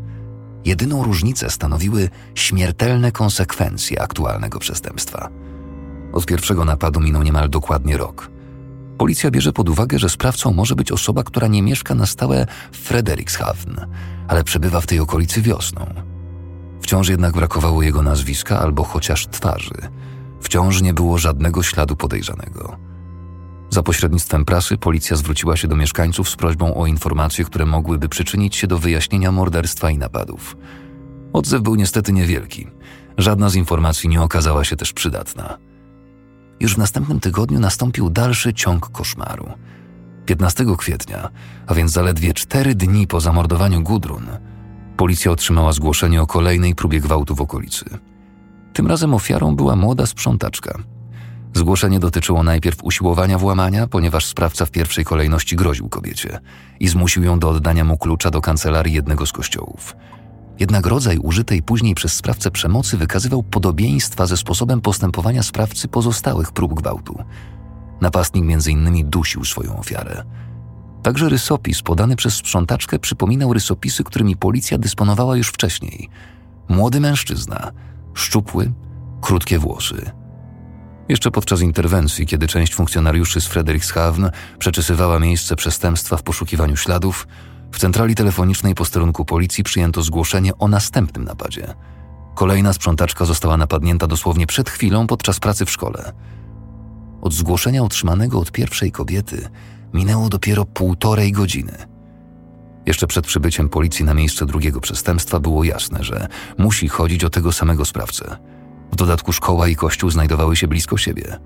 Jedyną 0.65 1.03
różnicę 1.03 1.49
stanowiły 1.49 2.09
śmiertelne 2.35 3.11
konsekwencje 3.11 4.01
aktualnego 4.01 4.59
przestępstwa. 4.59 5.29
Od 6.13 6.25
pierwszego 6.25 6.65
napadu 6.65 6.99
minął 6.99 7.23
niemal 7.23 7.49
dokładnie 7.49 7.97
rok. 7.97 8.31
Policja 8.97 9.31
bierze 9.31 9.53
pod 9.53 9.69
uwagę, 9.69 9.99
że 9.99 10.09
sprawcą 10.09 10.53
może 10.53 10.75
być 10.75 10.91
osoba, 10.91 11.23
która 11.23 11.47
nie 11.47 11.61
mieszka 11.61 11.95
na 11.95 12.05
stałe 12.05 12.45
w 12.71 12.77
Frederikshavn, 12.77 13.75
ale 14.27 14.43
przebywa 14.43 14.81
w 14.81 14.87
tej 14.87 14.99
okolicy 14.99 15.41
wiosną. 15.41 15.85
Wciąż 16.81 17.09
jednak 17.09 17.33
brakowało 17.33 17.83
jego 17.83 18.01
nazwiska 18.01 18.59
albo 18.59 18.83
chociaż 18.83 19.27
twarzy. 19.27 19.75
Wciąż 20.41 20.81
nie 20.81 20.93
było 20.93 21.17
żadnego 21.17 21.63
śladu 21.63 21.95
podejrzanego. 21.95 22.88
Za 23.69 23.83
pośrednictwem 23.83 24.45
prasy 24.45 24.77
policja 24.77 25.15
zwróciła 25.15 25.57
się 25.57 25.67
do 25.67 25.75
mieszkańców 25.75 26.29
z 26.29 26.35
prośbą 26.35 26.75
o 26.75 26.85
informacje, 26.85 27.45
które 27.45 27.65
mogłyby 27.65 28.09
przyczynić 28.09 28.55
się 28.55 28.67
do 28.67 28.79
wyjaśnienia 28.79 29.31
morderstwa 29.31 29.91
i 29.91 29.97
napadów. 29.97 30.57
Odzew 31.33 31.61
był 31.61 31.75
niestety 31.75 32.13
niewielki. 32.13 32.67
Żadna 33.17 33.49
z 33.49 33.55
informacji 33.55 34.09
nie 34.09 34.21
okazała 34.21 34.63
się 34.63 34.75
też 34.75 34.93
przydatna. 34.93 35.57
Już 36.59 36.75
w 36.75 36.77
następnym 36.77 37.19
tygodniu 37.19 37.59
nastąpił 37.59 38.09
dalszy 38.09 38.53
ciąg 38.53 38.89
koszmaru. 38.89 39.49
15 40.25 40.65
kwietnia, 40.77 41.29
a 41.67 41.73
więc 41.73 41.91
zaledwie 41.91 42.33
cztery 42.33 42.75
dni 42.75 43.07
po 43.07 43.19
zamordowaniu 43.19 43.81
Gudrun, 43.81 44.27
policja 44.97 45.31
otrzymała 45.31 45.71
zgłoszenie 45.71 46.21
o 46.21 46.27
kolejnej 46.27 46.75
próbie 46.75 46.99
gwałtu 46.99 47.35
w 47.35 47.41
okolicy. 47.41 47.85
Tym 48.73 48.88
razem 48.88 49.13
ofiarą 49.13 49.55
była 49.55 49.75
młoda 49.75 50.05
sprzątaczka. 50.05 50.79
Zgłoszenie 51.53 51.99
dotyczyło 51.99 52.43
najpierw 52.43 52.83
usiłowania 52.83 53.37
włamania, 53.37 53.87
ponieważ 53.87 54.25
sprawca 54.25 54.65
w 54.65 54.71
pierwszej 54.71 55.05
kolejności 55.05 55.55
groził 55.55 55.89
kobiecie 55.89 56.39
i 56.79 56.87
zmusił 56.87 57.23
ją 57.23 57.39
do 57.39 57.49
oddania 57.49 57.83
mu 57.83 57.97
klucza 57.97 58.31
do 58.31 58.41
kancelarii 58.41 58.93
jednego 58.93 59.25
z 59.25 59.31
kościołów. 59.31 59.95
Jednak 60.59 60.85
rodzaj 60.85 61.17
użytej 61.17 61.63
później 61.63 61.95
przez 61.95 62.13
sprawcę 62.13 62.51
przemocy 62.51 62.97
wykazywał 62.97 63.43
podobieństwa 63.43 64.25
ze 64.25 64.37
sposobem 64.37 64.81
postępowania 64.81 65.43
sprawcy 65.43 65.87
pozostałych 65.87 66.51
prób 66.51 66.73
gwałtu. 66.73 67.23
Napastnik 68.01 68.45
między 68.45 68.71
innymi 68.71 69.05
dusił 69.05 69.45
swoją 69.45 69.79
ofiarę. 69.79 70.23
Także 71.03 71.29
rysopis 71.29 71.81
podany 71.81 72.15
przez 72.15 72.33
sprzątaczkę 72.33 72.99
przypominał 72.99 73.53
rysopisy, 73.53 74.03
którymi 74.03 74.35
policja 74.35 74.77
dysponowała 74.77 75.37
już 75.37 75.47
wcześniej. 75.47 76.09
Młody 76.69 76.99
mężczyzna, 76.99 77.71
szczupły, 78.13 78.71
krótkie 79.21 79.59
włosy. 79.59 80.11
Jeszcze 81.09 81.31
podczas 81.31 81.61
interwencji, 81.61 82.25
kiedy 82.25 82.47
część 82.47 82.75
funkcjonariuszy 82.75 83.41
z 83.41 83.45
Frederikshavn 83.45 84.29
przeczesywała 84.59 85.19
miejsce 85.19 85.55
przestępstwa 85.55 86.17
w 86.17 86.23
poszukiwaniu 86.23 86.77
śladów, 86.77 87.27
w 87.71 87.79
centrali 87.79 88.15
telefonicznej 88.15 88.75
posterunku 88.75 89.25
policji 89.25 89.63
przyjęto 89.63 90.01
zgłoszenie 90.01 90.57
o 90.57 90.67
następnym 90.67 91.23
napadzie. 91.23 91.73
Kolejna 92.35 92.73
sprzątaczka 92.73 93.25
została 93.25 93.57
napadnięta 93.57 94.07
dosłownie 94.07 94.47
przed 94.47 94.69
chwilą 94.69 95.07
podczas 95.07 95.39
pracy 95.39 95.65
w 95.65 95.71
szkole. 95.71 96.13
Od 97.21 97.33
zgłoszenia 97.33 97.83
otrzymanego 97.83 98.39
od 98.39 98.51
pierwszej 98.51 98.91
kobiety 98.91 99.49
minęło 99.93 100.29
dopiero 100.29 100.65
półtorej 100.65 101.31
godziny. 101.31 101.77
Jeszcze 102.85 103.07
przed 103.07 103.27
przybyciem 103.27 103.69
policji 103.69 104.05
na 104.05 104.13
miejsce 104.13 104.45
drugiego 104.45 104.81
przestępstwa 104.81 105.39
było 105.39 105.63
jasne, 105.63 106.03
że 106.03 106.27
musi 106.57 106.87
chodzić 106.87 107.23
o 107.23 107.29
tego 107.29 107.51
samego 107.51 107.85
sprawcę. 107.85 108.37
W 108.91 108.96
dodatku 108.96 109.34
szkoła 109.34 109.67
i 109.67 109.75
kościół 109.75 110.10
znajdowały 110.10 110.55
się 110.55 110.67
blisko 110.67 110.98
siebie. 110.98 111.38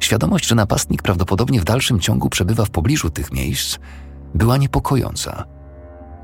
Świadomość, 0.00 0.46
że 0.46 0.54
napastnik 0.54 1.02
prawdopodobnie 1.02 1.60
w 1.60 1.64
dalszym 1.64 2.00
ciągu 2.00 2.28
przebywa 2.28 2.64
w 2.64 2.70
pobliżu 2.70 3.10
tych 3.10 3.32
miejsc, 3.32 3.78
była 4.34 4.56
niepokojąca. 4.56 5.44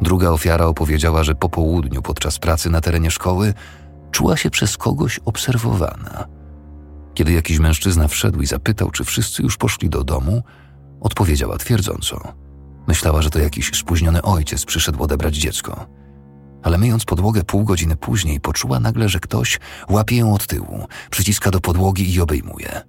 Druga 0.00 0.30
ofiara 0.30 0.66
opowiedziała, 0.66 1.24
że 1.24 1.34
po 1.34 1.48
południu 1.48 2.02
podczas 2.02 2.38
pracy 2.38 2.70
na 2.70 2.80
terenie 2.80 3.10
szkoły 3.10 3.54
czuła 4.10 4.36
się 4.36 4.50
przez 4.50 4.76
kogoś 4.76 5.20
obserwowana. 5.24 6.26
Kiedy 7.14 7.32
jakiś 7.32 7.58
mężczyzna 7.58 8.08
wszedł 8.08 8.40
i 8.40 8.46
zapytał, 8.46 8.90
czy 8.90 9.04
wszyscy 9.04 9.42
już 9.42 9.56
poszli 9.56 9.90
do 9.90 10.04
domu, 10.04 10.42
odpowiedziała 11.00 11.58
twierdząco. 11.58 12.32
Myślała, 12.86 13.22
że 13.22 13.30
to 13.30 13.38
jakiś 13.38 13.70
spóźniony 13.74 14.22
ojciec 14.22 14.64
przyszedł 14.64 15.02
odebrać 15.02 15.36
dziecko. 15.36 15.86
Ale 16.62 16.78
myjąc 16.78 17.04
podłogę 17.04 17.44
pół 17.44 17.64
godziny 17.64 17.96
później, 17.96 18.40
poczuła 18.40 18.80
nagle, 18.80 19.08
że 19.08 19.20
ktoś 19.20 19.60
łapie 19.88 20.16
ją 20.16 20.34
od 20.34 20.46
tyłu, 20.46 20.86
przyciska 21.10 21.50
do 21.50 21.60
podłogi 21.60 22.14
i 22.14 22.20
obejmuje. 22.20 22.82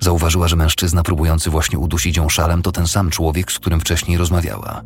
Zauważyła, 0.00 0.48
że 0.48 0.56
mężczyzna 0.56 1.02
próbujący 1.02 1.50
właśnie 1.50 1.78
udusić 1.78 2.16
ją 2.16 2.28
szalem 2.28 2.62
to 2.62 2.72
ten 2.72 2.86
sam 2.86 3.10
człowiek, 3.10 3.52
z 3.52 3.58
którym 3.58 3.80
wcześniej 3.80 4.18
rozmawiała. 4.18 4.82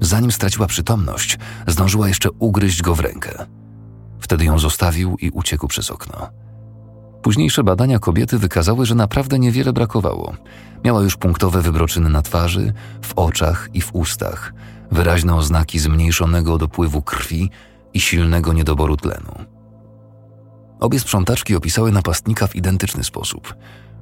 Zanim 0.00 0.32
straciła 0.32 0.66
przytomność, 0.66 1.38
zdążyła 1.66 2.08
jeszcze 2.08 2.30
ugryźć 2.30 2.82
go 2.82 2.94
w 2.94 3.00
rękę. 3.00 3.46
Wtedy 4.20 4.44
ją 4.44 4.58
zostawił 4.58 5.16
i 5.20 5.30
uciekł 5.30 5.68
przez 5.68 5.90
okno. 5.90 6.30
Późniejsze 7.22 7.64
badania 7.64 7.98
kobiety 7.98 8.38
wykazały, 8.38 8.86
że 8.86 8.94
naprawdę 8.94 9.38
niewiele 9.38 9.72
brakowało. 9.72 10.34
Miała 10.84 11.02
już 11.02 11.16
punktowe 11.16 11.62
wybroczyny 11.62 12.08
na 12.08 12.22
twarzy, 12.22 12.72
w 13.02 13.12
oczach 13.16 13.68
i 13.74 13.80
w 13.80 13.94
ustach, 13.94 14.52
wyraźne 14.92 15.34
oznaki 15.34 15.78
zmniejszonego 15.78 16.58
dopływu 16.58 17.02
krwi 17.02 17.50
i 17.94 18.00
silnego 18.00 18.52
niedoboru 18.52 18.96
tlenu. 18.96 19.34
Obie 20.80 21.00
sprzątaczki 21.00 21.56
opisały 21.56 21.92
napastnika 21.92 22.46
w 22.46 22.56
identyczny 22.56 23.04
sposób. 23.04 23.54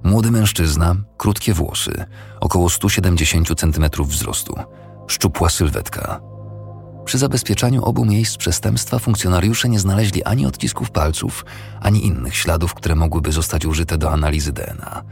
Młody 0.03 0.31
mężczyzna, 0.31 0.97
krótkie 1.17 1.55
włosy, 1.55 2.05
około 2.41 2.71
170 2.71 3.49
cm 3.61 4.05
wzrostu, 4.05 4.55
szczupła 5.07 5.49
sylwetka. 5.49 6.21
Przy 7.05 7.19
zabezpieczaniu 7.19 7.85
obu 7.85 8.05
miejsc 8.05 8.37
przestępstwa 8.37 8.99
funkcjonariusze 8.99 9.69
nie 9.69 9.79
znaleźli 9.81 10.25
ani 10.25 10.47
odcisków 10.47 10.91
palców, 10.91 11.45
ani 11.81 12.07
innych 12.07 12.37
śladów, 12.37 12.75
które 12.75 12.95
mogłyby 12.95 13.33
zostać 13.33 13.67
użyte 13.67 13.99
do 13.99 14.13
analizy 14.13 14.53
DNA. 14.53 15.03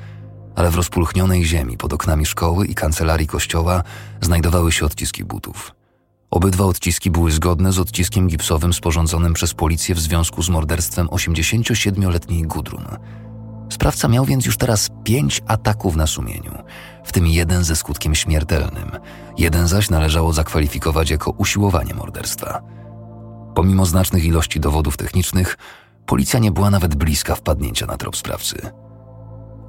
Ale 0.56 0.71
w 0.71 0.75
rozpulchnionej 0.75 1.45
ziemi 1.45 1.76
pod 1.76 1.92
oknami 1.92 2.26
szkoły 2.26 2.66
i 2.66 2.75
kancelarii 2.75 3.26
kościoła 3.26 3.83
znajdowały 4.21 4.73
się 4.73 4.87
odciski 4.87 5.25
butów. 5.25 5.75
Obydwa 6.30 6.64
odciski 6.64 7.11
były 7.11 7.30
zgodne 7.30 7.73
z 7.73 7.78
odciskiem 7.78 8.28
gipsowym 8.28 8.73
sporządzonym 8.73 9.35
przez 9.35 9.54
policję 9.54 9.95
w 9.95 10.00
związku 10.00 10.42
z 10.42 10.49
morderstwem 10.49 11.06
87-letniej 11.06 12.42
Gudrun. 12.42 12.85
Sprawca 13.71 14.09
miał 14.09 14.25
więc 14.25 14.47
już 14.47 14.56
teraz 14.56 14.88
pięć 15.04 15.42
ataków 15.47 15.97
na 15.97 16.06
sumieniu, 16.06 16.52
w 17.04 17.12
tym 17.12 17.26
jeden 17.26 17.64
ze 17.64 17.76
skutkiem 17.76 18.14
śmiertelnym, 18.14 18.90
jeden 19.38 19.68
zaś 19.68 19.90
należało 19.90 20.33
zakwalifikować 20.33 21.11
jako 21.11 21.30
usiłowanie 21.30 21.95
morderstwa. 21.95 22.62
Pomimo 23.54 23.87
znacznych 23.87 24.25
ilości 24.25 24.61
dowodów 24.61 24.97
technicznych, 24.97 25.56
policja 26.06 26.40
nie 26.40 26.52
była 26.52 26.71
nawet 26.71 26.95
bliska 26.95 27.35
wpadnięcia 27.35 27.87
na 27.87 27.97
trop 27.97 28.16
sprawcy. 28.16 28.86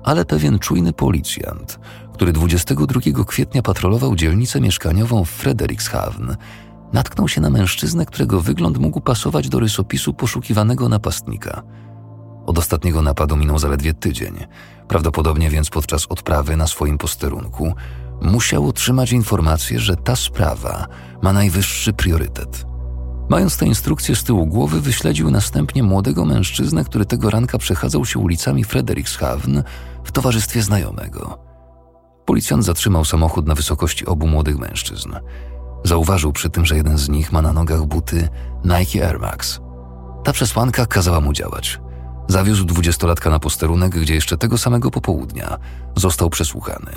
Ale 0.08 0.26
pewien 0.26 0.60
czujny 0.60 0.94
policjant, 0.94 1.80
który 2.14 2.34
22 2.34 3.24
kwietnia 3.26 3.62
patrolował 3.62 4.16
dzielnicę 4.16 4.62
mieszkaniową 4.62 5.26
w 5.26 5.30
Frederikshavn, 5.30 6.36
natknął 6.94 7.28
się 7.28 7.42
na 7.42 7.50
mężczyznę, 7.50 8.06
którego 8.06 8.42
wygląd 8.42 8.78
mógł 8.78 9.02
pasować 9.02 9.50
do 9.50 9.60
rysopisu 9.60 10.14
poszukiwanego 10.14 10.90
napastnika. 10.90 11.64
Od 12.46 12.58
ostatniego 12.58 13.02
napadu 13.02 13.38
minął 13.38 13.60
zaledwie 13.60 13.94
tydzień, 13.94 14.46
prawdopodobnie 14.88 15.50
więc 15.50 15.70
podczas 15.70 16.06
odprawy 16.06 16.58
na 16.58 16.68
swoim 16.68 16.98
posterunku 16.98 17.74
musiał 18.22 18.68
otrzymać 18.68 19.12
informację, 19.12 19.80
że 19.80 19.96
ta 19.96 20.16
sprawa 20.16 20.88
ma 21.22 21.34
najwyższy 21.34 21.94
priorytet. 21.94 22.67
Mając 23.30 23.58
te 23.58 23.66
instrukcje 23.66 24.16
z 24.16 24.24
tyłu 24.24 24.46
głowy, 24.46 24.82
wyśledził 24.82 25.32
następnie 25.32 25.84
młodego 25.84 26.26
mężczyznę, 26.26 26.84
który 26.84 27.06
tego 27.06 27.30
ranka 27.30 27.58
przechadzał 27.58 28.06
się 28.06 28.20
ulicami 28.20 28.64
Frederikshavn 28.64 29.64
w 30.04 30.12
towarzystwie 30.12 30.62
znajomego. 30.62 31.40
Policjant 32.26 32.66
zatrzymał 32.66 33.06
samochód 33.06 33.48
na 33.48 33.56
wysokości 33.56 34.06
obu 34.06 34.28
młodych 34.28 34.60
mężczyzn. 34.60 35.14
Zauważył 35.84 36.34
przy 36.34 36.50
tym, 36.50 36.66
że 36.66 36.78
jeden 36.78 36.98
z 36.98 37.10
nich 37.10 37.32
ma 37.32 37.42
na 37.42 37.54
nogach 37.54 37.86
buty 37.86 38.30
Nike 38.66 39.08
Air 39.08 39.20
Max. 39.20 39.60
Ta 40.24 40.34
przesłanka 40.34 40.86
kazała 40.86 41.22
mu 41.22 41.34
działać. 41.34 41.80
Zawiózł 42.28 42.66
dwudziestolatka 42.66 43.30
na 43.30 43.40
posterunek, 43.40 43.92
gdzie 44.00 44.14
jeszcze 44.14 44.38
tego 44.38 44.58
samego 44.58 44.92
popołudnia 44.92 45.58
został 45.96 46.30
przesłuchany. 46.30 46.92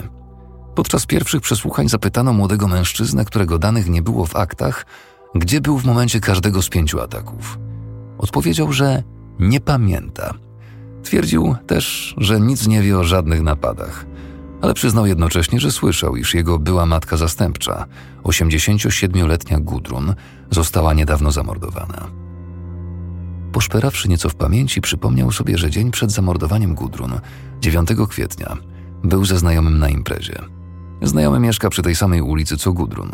Podczas 0.74 1.06
pierwszych 1.06 1.40
przesłuchań 1.40 1.88
zapytano 1.88 2.32
młodego 2.32 2.68
mężczyznę, 2.68 3.24
którego 3.24 3.58
danych 3.58 3.88
nie 3.88 4.02
było 4.02 4.26
w 4.26 4.36
aktach, 4.36 4.86
gdzie 5.34 5.60
był 5.60 5.78
w 5.78 5.84
momencie 5.84 6.20
każdego 6.20 6.62
z 6.62 6.68
pięciu 6.68 7.00
ataków. 7.00 7.58
Odpowiedział, 8.18 8.72
że 8.72 9.02
nie 9.38 9.60
pamięta. 9.60 10.34
Twierdził 11.02 11.54
też, 11.66 12.14
że 12.18 12.40
nic 12.40 12.66
nie 12.66 12.82
wie 12.82 12.98
o 12.98 13.04
żadnych 13.04 13.42
napadach, 13.42 14.06
ale 14.60 14.74
przyznał 14.74 15.06
jednocześnie, 15.06 15.60
że 15.60 15.70
słyszał, 15.70 16.16
iż 16.16 16.34
jego 16.34 16.58
była 16.58 16.86
matka 16.86 17.16
zastępcza, 17.16 17.86
87-letnia 18.22 19.60
Gudrun, 19.60 20.14
została 20.50 20.94
niedawno 20.94 21.30
zamordowana. 21.30 22.06
Poszperawszy 23.52 24.08
nieco 24.08 24.28
w 24.28 24.34
pamięci, 24.34 24.80
przypomniał 24.80 25.32
sobie, 25.32 25.58
że 25.58 25.70
dzień 25.70 25.90
przed 25.90 26.12
zamordowaniem 26.12 26.74
Gudrun, 26.74 27.20
9 27.60 27.88
kwietnia, 28.08 28.56
był 29.04 29.24
ze 29.24 29.38
znajomym 29.38 29.78
na 29.78 29.88
imprezie. 29.88 30.38
Znajomy 31.02 31.40
mieszka 31.40 31.70
przy 31.70 31.82
tej 31.82 31.96
samej 31.96 32.22
ulicy 32.22 32.56
co 32.56 32.72
Gudrun. 32.72 33.10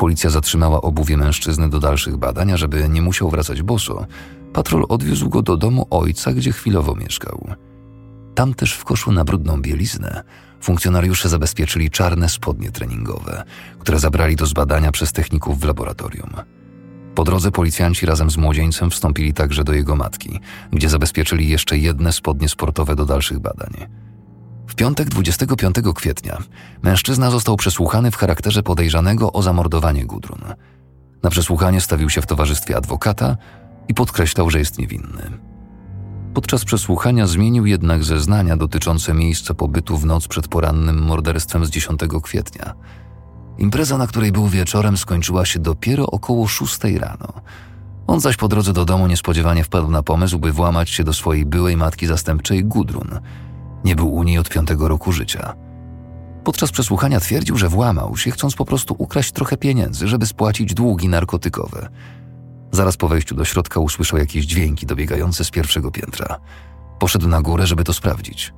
Policja 0.00 0.30
zatrzymała 0.30 0.80
obuwie 0.80 1.16
mężczyzny 1.16 1.70
do 1.70 1.80
dalszych 1.80 2.16
badań, 2.16 2.52
żeby 2.54 2.88
nie 2.88 3.02
musiał 3.02 3.30
wracać 3.30 3.62
boso, 3.62 4.06
patrol 4.52 4.86
odwiózł 4.88 5.28
go 5.28 5.42
do 5.42 5.56
domu 5.56 5.86
ojca, 5.90 6.32
gdzie 6.32 6.52
chwilowo 6.52 6.94
mieszkał. 6.94 7.48
Tam 8.34 8.54
też 8.54 8.72
w 8.72 8.84
koszu 8.84 9.12
na 9.12 9.24
brudną 9.24 9.62
bieliznę 9.62 10.22
funkcjonariusze 10.60 11.28
zabezpieczyli 11.28 11.90
czarne 11.90 12.28
spodnie 12.28 12.70
treningowe, 12.70 13.44
które 13.78 13.98
zabrali 13.98 14.36
do 14.36 14.46
zbadania 14.46 14.92
przez 14.92 15.12
techników 15.12 15.60
w 15.60 15.64
laboratorium. 15.64 16.30
Po 17.14 17.24
drodze 17.24 17.50
policjanci 17.50 18.06
razem 18.06 18.30
z 18.30 18.36
młodzieńcem 18.36 18.90
wstąpili 18.90 19.34
także 19.34 19.64
do 19.64 19.72
jego 19.72 19.96
matki, 19.96 20.40
gdzie 20.72 20.88
zabezpieczyli 20.88 21.48
jeszcze 21.48 21.78
jedne 21.78 22.12
spodnie 22.12 22.48
sportowe 22.48 22.96
do 22.96 23.06
dalszych 23.06 23.38
badań. 23.38 23.86
W 24.70 24.74
piątek 24.74 25.08
25 25.08 25.76
kwietnia 25.94 26.38
mężczyzna 26.82 27.30
został 27.30 27.56
przesłuchany 27.56 28.10
w 28.10 28.16
charakterze 28.16 28.62
podejrzanego 28.62 29.32
o 29.32 29.42
zamordowanie 29.42 30.06
Gudrun. 30.06 30.40
Na 31.22 31.30
przesłuchanie 31.30 31.80
stawił 31.80 32.10
się 32.10 32.22
w 32.22 32.26
towarzystwie 32.26 32.76
adwokata 32.76 33.36
i 33.88 33.94
podkreślał, 33.94 34.50
że 34.50 34.58
jest 34.58 34.78
niewinny. 34.78 35.30
Podczas 36.34 36.64
przesłuchania 36.64 37.26
zmienił 37.26 37.66
jednak 37.66 38.04
zeznania 38.04 38.56
dotyczące 38.56 39.14
miejsca 39.14 39.54
pobytu 39.54 39.96
w 39.96 40.06
noc 40.06 40.28
przed 40.28 40.48
porannym 40.48 41.02
morderstwem 41.02 41.66
z 41.66 41.70
10 41.70 42.00
kwietnia. 42.22 42.74
Impreza, 43.58 43.98
na 43.98 44.06
której 44.06 44.32
był 44.32 44.48
wieczorem, 44.48 44.96
skończyła 44.96 45.46
się 45.46 45.58
dopiero 45.58 46.06
około 46.06 46.48
6 46.48 46.78
rano. 46.84 47.32
On 48.06 48.20
zaś 48.20 48.36
po 48.36 48.48
drodze 48.48 48.72
do 48.72 48.84
domu 48.84 49.06
niespodziewanie 49.06 49.64
wpadł 49.64 49.90
na 49.90 50.02
pomysł, 50.02 50.38
by 50.38 50.52
włamać 50.52 50.90
się 50.90 51.04
do 51.04 51.12
swojej 51.12 51.46
byłej 51.46 51.76
matki 51.76 52.06
zastępczej 52.06 52.64
Gudrun– 52.64 53.20
nie 53.84 53.96
był 53.96 54.14
u 54.14 54.22
niej 54.22 54.38
od 54.38 54.48
piątego 54.48 54.88
roku 54.88 55.12
życia. 55.12 55.54
Podczas 56.44 56.70
przesłuchania 56.70 57.20
twierdził, 57.20 57.56
że 57.56 57.68
włamał 57.68 58.16
się, 58.16 58.30
chcąc 58.30 58.54
po 58.54 58.64
prostu 58.64 58.94
ukraść 58.98 59.32
trochę 59.32 59.56
pieniędzy, 59.56 60.08
żeby 60.08 60.26
spłacić 60.26 60.74
długi 60.74 61.08
narkotykowe. 61.08 61.88
Zaraz 62.72 62.96
po 62.96 63.08
wejściu 63.08 63.34
do 63.34 63.44
środka 63.44 63.80
usłyszał 63.80 64.18
jakieś 64.18 64.44
dźwięki 64.44 64.86
dobiegające 64.86 65.44
z 65.44 65.50
pierwszego 65.50 65.90
piętra. 65.90 66.38
Poszedł 66.98 67.28
na 67.28 67.42
górę, 67.42 67.66
żeby 67.66 67.84
to 67.84 67.92
sprawdzić. 67.92 68.52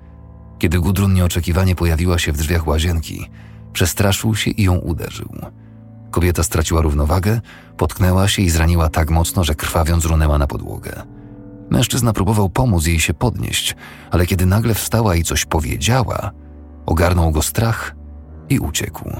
Kiedy 0.59 0.79
Gudrun 0.79 1.15
nieoczekiwanie 1.15 1.75
pojawiła 1.75 2.19
się 2.19 2.33
w 2.33 2.37
drzwiach 2.37 2.67
łazienki, 2.67 3.31
przestraszył 3.73 4.35
się 4.35 4.51
i 4.51 4.63
ją 4.63 4.77
uderzył. 4.77 5.29
Kobieta 6.11 6.43
straciła 6.43 6.83
równowagę, 6.83 7.41
potknęła 7.77 8.29
się 8.29 8.43
i 8.43 8.51
zraniła 8.51 8.89
tak 8.89 9.11
mocno, 9.11 9.45
że 9.45 9.55
krwawiąc 9.55 10.05
runęła 10.05 10.39
na 10.39 10.47
podłogę. 10.47 11.03
Mężczyzna 11.73 12.13
próbował 12.13 12.49
pomóc 12.49 12.87
jej 12.87 13.01
się 13.01 13.15
podnieść, 13.15 13.77
ale 14.11 14.27
kiedy 14.27 14.47
nagle 14.47 14.75
wstała 14.75 15.17
i 15.17 15.23
coś 15.23 15.45
powiedziała, 15.45 16.31
ogarnął 16.87 17.31
go 17.31 17.43
strach 17.43 17.95
i 18.49 18.59
uciekł. 18.59 19.11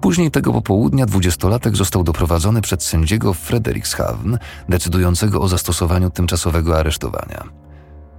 Później 0.00 0.30
tego 0.30 0.52
popołudnia 0.52 1.06
dwudziestolatek 1.06 1.76
został 1.76 2.04
doprowadzony 2.04 2.60
przed 2.60 2.82
sędziego 2.82 3.34
Frederikshavn, 3.34 4.38
decydującego 4.68 5.40
o 5.40 5.48
zastosowaniu 5.48 6.10
tymczasowego 6.10 6.78
aresztowania. 6.78 7.44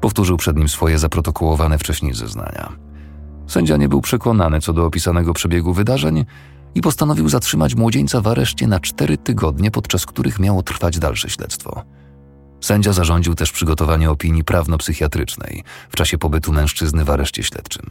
Powtórzył 0.01 0.37
przed 0.37 0.57
nim 0.57 0.69
swoje 0.69 0.99
zaprotokołowane 0.99 1.77
wcześniej 1.77 2.13
zeznania. 2.13 2.69
Sędzia 3.47 3.77
nie 3.77 3.89
był 3.89 4.01
przekonany 4.01 4.61
co 4.61 4.73
do 4.73 4.85
opisanego 4.85 5.33
przebiegu 5.33 5.73
wydarzeń 5.73 6.25
i 6.75 6.81
postanowił 6.81 7.29
zatrzymać 7.29 7.75
młodzieńca 7.75 8.21
w 8.21 8.27
areszcie 8.27 8.67
na 8.67 8.79
cztery 8.79 9.17
tygodnie, 9.17 9.71
podczas 9.71 10.05
których 10.05 10.39
miało 10.39 10.63
trwać 10.63 10.99
dalsze 10.99 11.29
śledztwo. 11.29 11.83
Sędzia 12.65 12.93
zarządził 12.93 13.35
też 13.35 13.51
przygotowanie 13.51 14.11
opinii 14.11 14.43
prawno-psychiatrycznej 14.43 15.63
w 15.89 15.95
czasie 15.95 16.17
pobytu 16.17 16.53
mężczyzny 16.53 17.05
w 17.05 17.09
areszcie 17.09 17.43
śledczym. 17.43 17.85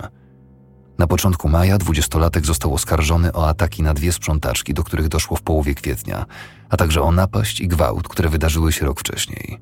Na 0.99 1.07
początku 1.07 1.49
maja 1.49 1.79
dwudziestolatek 1.79 2.47
został 2.47 2.75
oskarżony 2.75 3.33
o 3.33 3.49
ataki 3.49 3.83
na 3.83 3.95
dwie 3.95 4.13
sprzątaczki, 4.13 4.75
do 4.75 4.85
których 4.85 5.09
doszło 5.09 5.37
w 5.37 5.43
połowie 5.43 5.75
kwietnia, 5.75 6.27
a 6.71 6.77
także 6.77 7.03
o 7.03 7.13
napaść 7.13 7.61
i 7.61 7.69
gwałt, 7.69 8.09
które 8.09 8.29
wydarzyły 8.29 8.73
się 8.73 8.87
rok 8.87 9.01
wcześniej. 9.01 9.61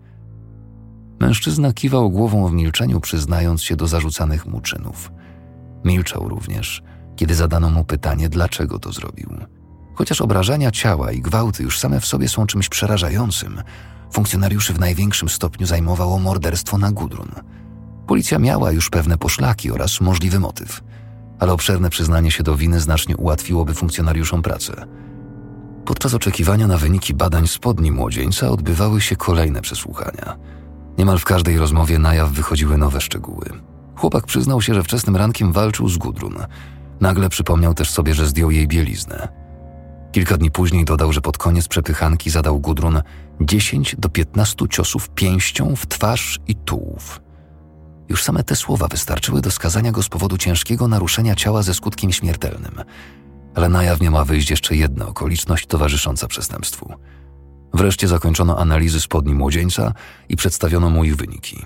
Mężczyzna 1.21 1.73
kiwał 1.73 2.11
głową 2.11 2.49
w 2.49 2.53
milczeniu, 2.53 3.01
przyznając 3.01 3.63
się 3.63 3.77
do 3.77 3.87
zarzucanych 3.87 4.47
mu 4.47 4.61
czynów. 4.61 5.13
Milczał 5.85 6.29
również, 6.29 6.83
kiedy 7.17 7.35
zadano 7.35 7.71
mu 7.71 7.85
pytanie, 7.85 8.29
dlaczego 8.29 8.79
to 8.79 8.93
zrobił. 8.93 9.31
Chociaż 9.95 10.21
obrażania 10.21 10.71
ciała 10.71 11.13
i 11.13 11.21
gwałty 11.21 11.63
już 11.63 11.79
same 11.79 12.01
w 12.01 12.07
sobie 12.07 12.29
są 12.29 12.47
czymś 12.47 12.69
przerażającym, 12.69 13.63
funkcjonariuszy 14.13 14.73
w 14.73 14.81
największym 14.81 15.29
stopniu 15.29 15.67
zajmowało 15.67 16.19
morderstwo 16.19 16.79
na 16.79 16.93
Gudrun. 16.93 17.31
Policja 18.07 18.39
miała 18.39 18.73
już 18.73 18.91
pewne 18.91 19.19
poszlaki 19.19 19.71
oraz 19.71 20.01
możliwy 20.01 20.41
motyw, 20.41 20.81
ale 21.39 21.53
obszerne 21.53 21.91
przyznanie 21.91 22.31
się 22.31 22.43
do 22.43 22.57
winy 22.57 22.81
znacznie 22.81 23.17
ułatwiłoby 23.17 23.75
funkcjonariuszom 23.75 24.43
pracę. 24.43 24.87
Podczas 25.85 26.15
oczekiwania 26.15 26.67
na 26.67 26.79
wyniki 26.79 27.15
badań 27.15 27.49
spodni 27.49 27.93
młodzieńca 27.93 28.51
odbywały 28.51 29.01
się 29.01 29.17
kolejne 29.17 29.63
przesłuchania. 29.63 30.37
Niemal 30.99 31.19
w 31.19 31.25
każdej 31.25 31.59
rozmowie 31.59 31.99
na 31.99 32.15
jaw 32.15 32.31
wychodziły 32.31 32.79
nowe 32.79 33.01
szczegóły. 33.01 33.47
Chłopak 33.97 34.27
przyznał 34.27 34.63
się, 34.63 34.75
że 34.75 34.83
wczesnym 34.83 35.17
rankiem 35.17 35.53
walczył 35.53 35.89
z 35.89 35.99
Gudrun. 35.99 36.37
Nagle 37.01 37.29
przypomniał 37.29 37.75
też 37.75 37.91
sobie, 37.91 38.15
że 38.15 38.27
zdjął 38.27 38.51
jej 38.51 38.69
bieliznę. 38.69 39.29
Kilka 40.13 40.37
dni 40.37 40.51
później 40.51 40.85
dodał, 40.85 41.13
że 41.13 41.21
pod 41.21 41.39
koniec 41.39 41.69
przepychanki 41.69 42.31
zadał 42.31 42.61
Gudrun 42.61 43.03
10 43.47 43.97
do 43.99 44.09
15 44.09 44.69
ciosów 44.69 45.11
pięścią 45.11 45.77
w 45.77 45.87
twarz 45.87 46.41
i 46.49 46.55
tułów. 46.55 47.21
Już 48.09 48.23
same 48.23 48.45
te 48.45 48.57
słowa 48.57 48.89
wystarczyły 48.89 49.41
do 49.41 49.51
skazania 49.51 49.93
go 49.93 50.03
z 50.03 50.09
powodu 50.09 50.39
ciężkiego 50.39 50.89
naruszenia 50.89 51.35
ciała 51.35 51.63
ze 51.63 51.75
skutkiem 51.75 52.13
śmiertelnym. 52.13 52.75
Ale 53.55 53.69
na 53.69 53.83
jaw 53.83 54.01
miała 54.01 54.25
wyjść 54.25 54.51
jeszcze 54.51 54.77
jedna 54.77 55.07
okoliczność 55.07 55.67
towarzysząca 55.67 56.27
przestępstwu. 56.27 56.95
Wreszcie 57.75 58.09
zakończono 58.09 58.59
analizy 58.59 59.01
spodni 59.01 59.35
młodzieńca 59.35 59.93
i 60.29 60.37
przedstawiono 60.37 60.91
mu 60.91 61.05
ich 61.05 61.17
wyniki. 61.17 61.65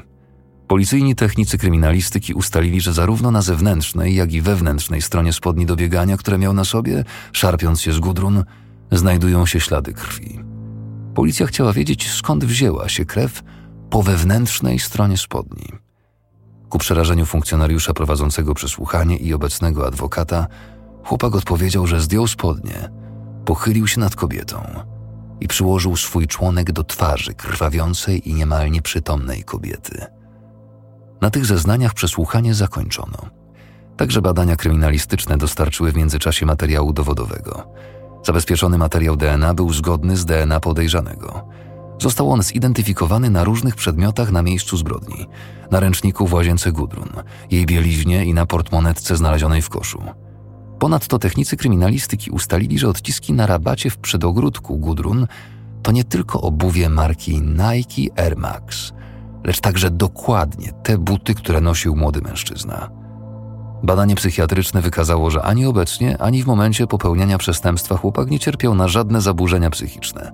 Policyjni 0.68 1.14
technicy 1.14 1.58
kryminalistyki 1.58 2.34
ustalili, 2.34 2.80
że 2.80 2.92
zarówno 2.92 3.30
na 3.30 3.42
zewnętrznej, 3.42 4.14
jak 4.14 4.32
i 4.32 4.40
wewnętrznej 4.40 5.02
stronie 5.02 5.32
spodni 5.32 5.66
do 5.66 5.76
biegania, 5.76 6.16
które 6.16 6.38
miał 6.38 6.52
na 6.52 6.64
sobie, 6.64 7.04
szarpiąc 7.32 7.80
się 7.80 7.92
z 7.92 7.98
Gudrun, 7.98 8.44
znajdują 8.92 9.46
się 9.46 9.60
ślady 9.60 9.92
krwi. 9.92 10.55
Policja 11.16 11.46
chciała 11.46 11.72
wiedzieć, 11.72 12.10
skąd 12.10 12.44
wzięła 12.44 12.88
się 12.88 13.04
krew 13.04 13.42
po 13.90 14.02
wewnętrznej 14.02 14.78
stronie 14.78 15.16
spodni. 15.16 15.68
Ku 16.68 16.78
przerażeniu 16.78 17.26
funkcjonariusza 17.26 17.92
prowadzącego 17.92 18.54
przesłuchanie 18.54 19.16
i 19.16 19.34
obecnego 19.34 19.86
adwokata, 19.86 20.46
chłopak 21.04 21.34
odpowiedział, 21.34 21.86
że 21.86 22.00
zdjął 22.00 22.26
spodnie, 22.26 22.90
pochylił 23.44 23.86
się 23.86 24.00
nad 24.00 24.16
kobietą 24.16 24.84
i 25.40 25.48
przyłożył 25.48 25.96
swój 25.96 26.26
członek 26.26 26.72
do 26.72 26.84
twarzy 26.84 27.34
krwawiącej 27.34 28.28
i 28.28 28.34
niemal 28.34 28.70
nieprzytomnej 28.70 29.44
kobiety. 29.44 30.06
Na 31.20 31.30
tych 31.30 31.46
zeznaniach 31.46 31.94
przesłuchanie 31.94 32.54
zakończono. 32.54 33.18
Także 33.96 34.22
badania 34.22 34.56
kryminalistyczne 34.56 35.36
dostarczyły 35.36 35.92
w 35.92 35.96
międzyczasie 35.96 36.46
materiału 36.46 36.92
dowodowego. 36.92 37.72
Zabezpieczony 38.26 38.78
materiał 38.78 39.16
DNA 39.16 39.54
był 39.54 39.72
zgodny 39.72 40.16
z 40.16 40.24
DNA 40.24 40.60
podejrzanego. 40.60 41.48
Został 42.02 42.30
on 42.30 42.42
zidentyfikowany 42.42 43.30
na 43.30 43.44
różnych 43.44 43.76
przedmiotach 43.76 44.32
na 44.32 44.42
miejscu 44.42 44.76
zbrodni. 44.76 45.26
Na 45.70 45.80
ręczniku 45.80 46.26
w 46.26 46.32
łazience 46.32 46.72
Gudrun, 46.72 47.08
jej 47.50 47.66
bieliźnie 47.66 48.24
i 48.24 48.34
na 48.34 48.46
portmonetce 48.46 49.16
znalezionej 49.16 49.62
w 49.62 49.68
koszu. 49.68 50.02
Ponadto 50.78 51.18
technicy 51.18 51.56
kryminalistyki 51.56 52.30
ustalili, 52.30 52.78
że 52.78 52.88
odciski 52.88 53.32
na 53.32 53.46
rabacie 53.46 53.90
w 53.90 53.98
przedogródku 53.98 54.78
Gudrun 54.78 55.26
to 55.82 55.92
nie 55.92 56.04
tylko 56.04 56.40
obuwie 56.40 56.88
marki 56.88 57.40
Nike 57.40 58.22
Air 58.22 58.36
Max, 58.36 58.92
lecz 59.44 59.60
także 59.60 59.90
dokładnie 59.90 60.72
te 60.82 60.98
buty, 60.98 61.34
które 61.34 61.60
nosił 61.60 61.96
młody 61.96 62.20
mężczyzna. 62.20 63.05
Badanie 63.82 64.14
psychiatryczne 64.14 64.82
wykazało, 64.82 65.30
że 65.30 65.42
ani 65.42 65.66
obecnie, 65.66 66.18
ani 66.18 66.42
w 66.42 66.46
momencie 66.46 66.86
popełniania 66.86 67.38
przestępstwa 67.38 67.96
chłopak 67.96 68.30
nie 68.30 68.38
cierpiał 68.38 68.74
na 68.74 68.88
żadne 68.88 69.20
zaburzenia 69.20 69.70
psychiczne. 69.70 70.32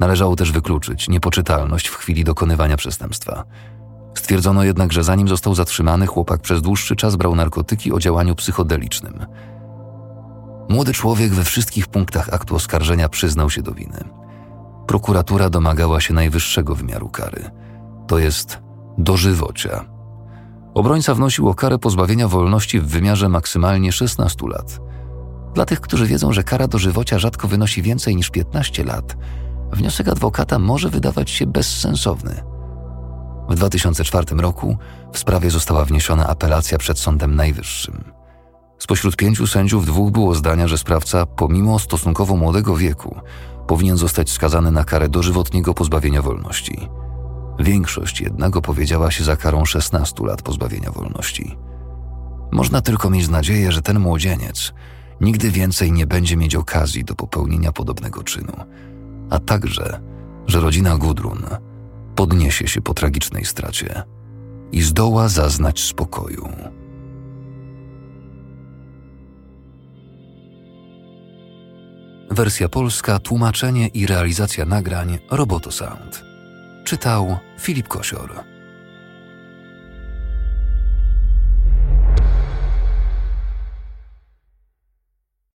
Należało 0.00 0.36
też 0.36 0.52
wykluczyć 0.52 1.08
niepoczytalność 1.08 1.88
w 1.88 1.96
chwili 1.96 2.24
dokonywania 2.24 2.76
przestępstwa. 2.76 3.44
Stwierdzono 4.14 4.64
jednak, 4.64 4.92
że 4.92 5.04
zanim 5.04 5.28
został 5.28 5.54
zatrzymany, 5.54 6.06
chłopak 6.06 6.40
przez 6.40 6.62
dłuższy 6.62 6.96
czas 6.96 7.16
brał 7.16 7.34
narkotyki 7.34 7.92
o 7.92 7.98
działaniu 7.98 8.34
psychodelicznym. 8.34 9.26
Młody 10.68 10.92
człowiek 10.92 11.34
we 11.34 11.44
wszystkich 11.44 11.86
punktach 11.86 12.28
aktu 12.32 12.56
oskarżenia 12.56 13.08
przyznał 13.08 13.50
się 13.50 13.62
do 13.62 13.72
winy. 13.72 14.04
Prokuratura 14.86 15.50
domagała 15.50 16.00
się 16.00 16.14
najwyższego 16.14 16.74
wymiaru 16.74 17.08
kary, 17.08 17.50
to 18.06 18.18
jest 18.18 18.58
dożywocia. 18.98 19.95
Obrońca 20.76 21.14
wnosił 21.14 21.48
o 21.48 21.54
karę 21.54 21.78
pozbawienia 21.78 22.28
wolności 22.28 22.80
w 22.80 22.86
wymiarze 22.86 23.28
maksymalnie 23.28 23.92
16 23.92 24.48
lat. 24.48 24.80
Dla 25.54 25.64
tych, 25.64 25.80
którzy 25.80 26.06
wiedzą, 26.06 26.32
że 26.32 26.42
kara 26.42 26.68
dożywocia 26.68 27.18
rzadko 27.18 27.48
wynosi 27.48 27.82
więcej 27.82 28.16
niż 28.16 28.30
15 28.30 28.84
lat, 28.84 29.16
wniosek 29.72 30.08
adwokata 30.08 30.58
może 30.58 30.88
wydawać 30.88 31.30
się 31.30 31.46
bezsensowny. 31.46 32.42
W 33.48 33.54
2004 33.54 34.36
roku 34.36 34.76
w 35.12 35.18
sprawie 35.18 35.50
została 35.50 35.84
wniesiona 35.84 36.26
apelacja 36.26 36.78
przed 36.78 36.98
Sądem 36.98 37.34
Najwyższym. 37.34 38.12
Spośród 38.78 39.16
pięciu 39.16 39.46
sędziów 39.46 39.86
dwóch 39.86 40.10
było 40.12 40.34
zdania, 40.34 40.68
że 40.68 40.78
sprawca, 40.78 41.26
pomimo 41.26 41.78
stosunkowo 41.78 42.36
młodego 42.36 42.76
wieku, 42.76 43.20
powinien 43.66 43.96
zostać 43.96 44.30
skazany 44.30 44.70
na 44.70 44.84
karę 44.84 45.08
dożywotniego 45.08 45.74
pozbawienia 45.74 46.22
wolności. 46.22 46.88
Większość 47.58 48.20
jednak 48.20 48.56
opowiedziała 48.56 49.10
się 49.10 49.24
za 49.24 49.36
karą 49.36 49.64
16 49.64 50.24
lat 50.26 50.42
pozbawienia 50.42 50.90
wolności. 50.90 51.56
Można 52.52 52.80
tylko 52.80 53.10
mieć 53.10 53.28
nadzieję, 53.28 53.72
że 53.72 53.82
ten 53.82 54.00
młodzieniec 54.00 54.72
nigdy 55.20 55.50
więcej 55.50 55.92
nie 55.92 56.06
będzie 56.06 56.36
mieć 56.36 56.54
okazji 56.54 57.04
do 57.04 57.14
popełnienia 57.14 57.72
podobnego 57.72 58.22
czynu, 58.22 58.52
a 59.30 59.38
także, 59.38 60.00
że 60.46 60.60
rodzina 60.60 60.96
Gudrun 60.96 61.44
podniesie 62.14 62.68
się 62.68 62.80
po 62.80 62.94
tragicznej 62.94 63.44
stracie 63.44 64.02
i 64.72 64.82
zdoła 64.82 65.28
zaznać 65.28 65.80
spokoju. 65.80 66.48
Wersja 72.30 72.68
polska, 72.68 73.18
tłumaczenie 73.18 73.86
i 73.86 74.06
realizacja 74.06 74.64
nagrań 74.64 75.18
Roboto 75.30 75.72
Sound. 75.72 76.25
Czytał 76.86 77.38
Filip 77.58 77.88
Kosior. 77.88 78.55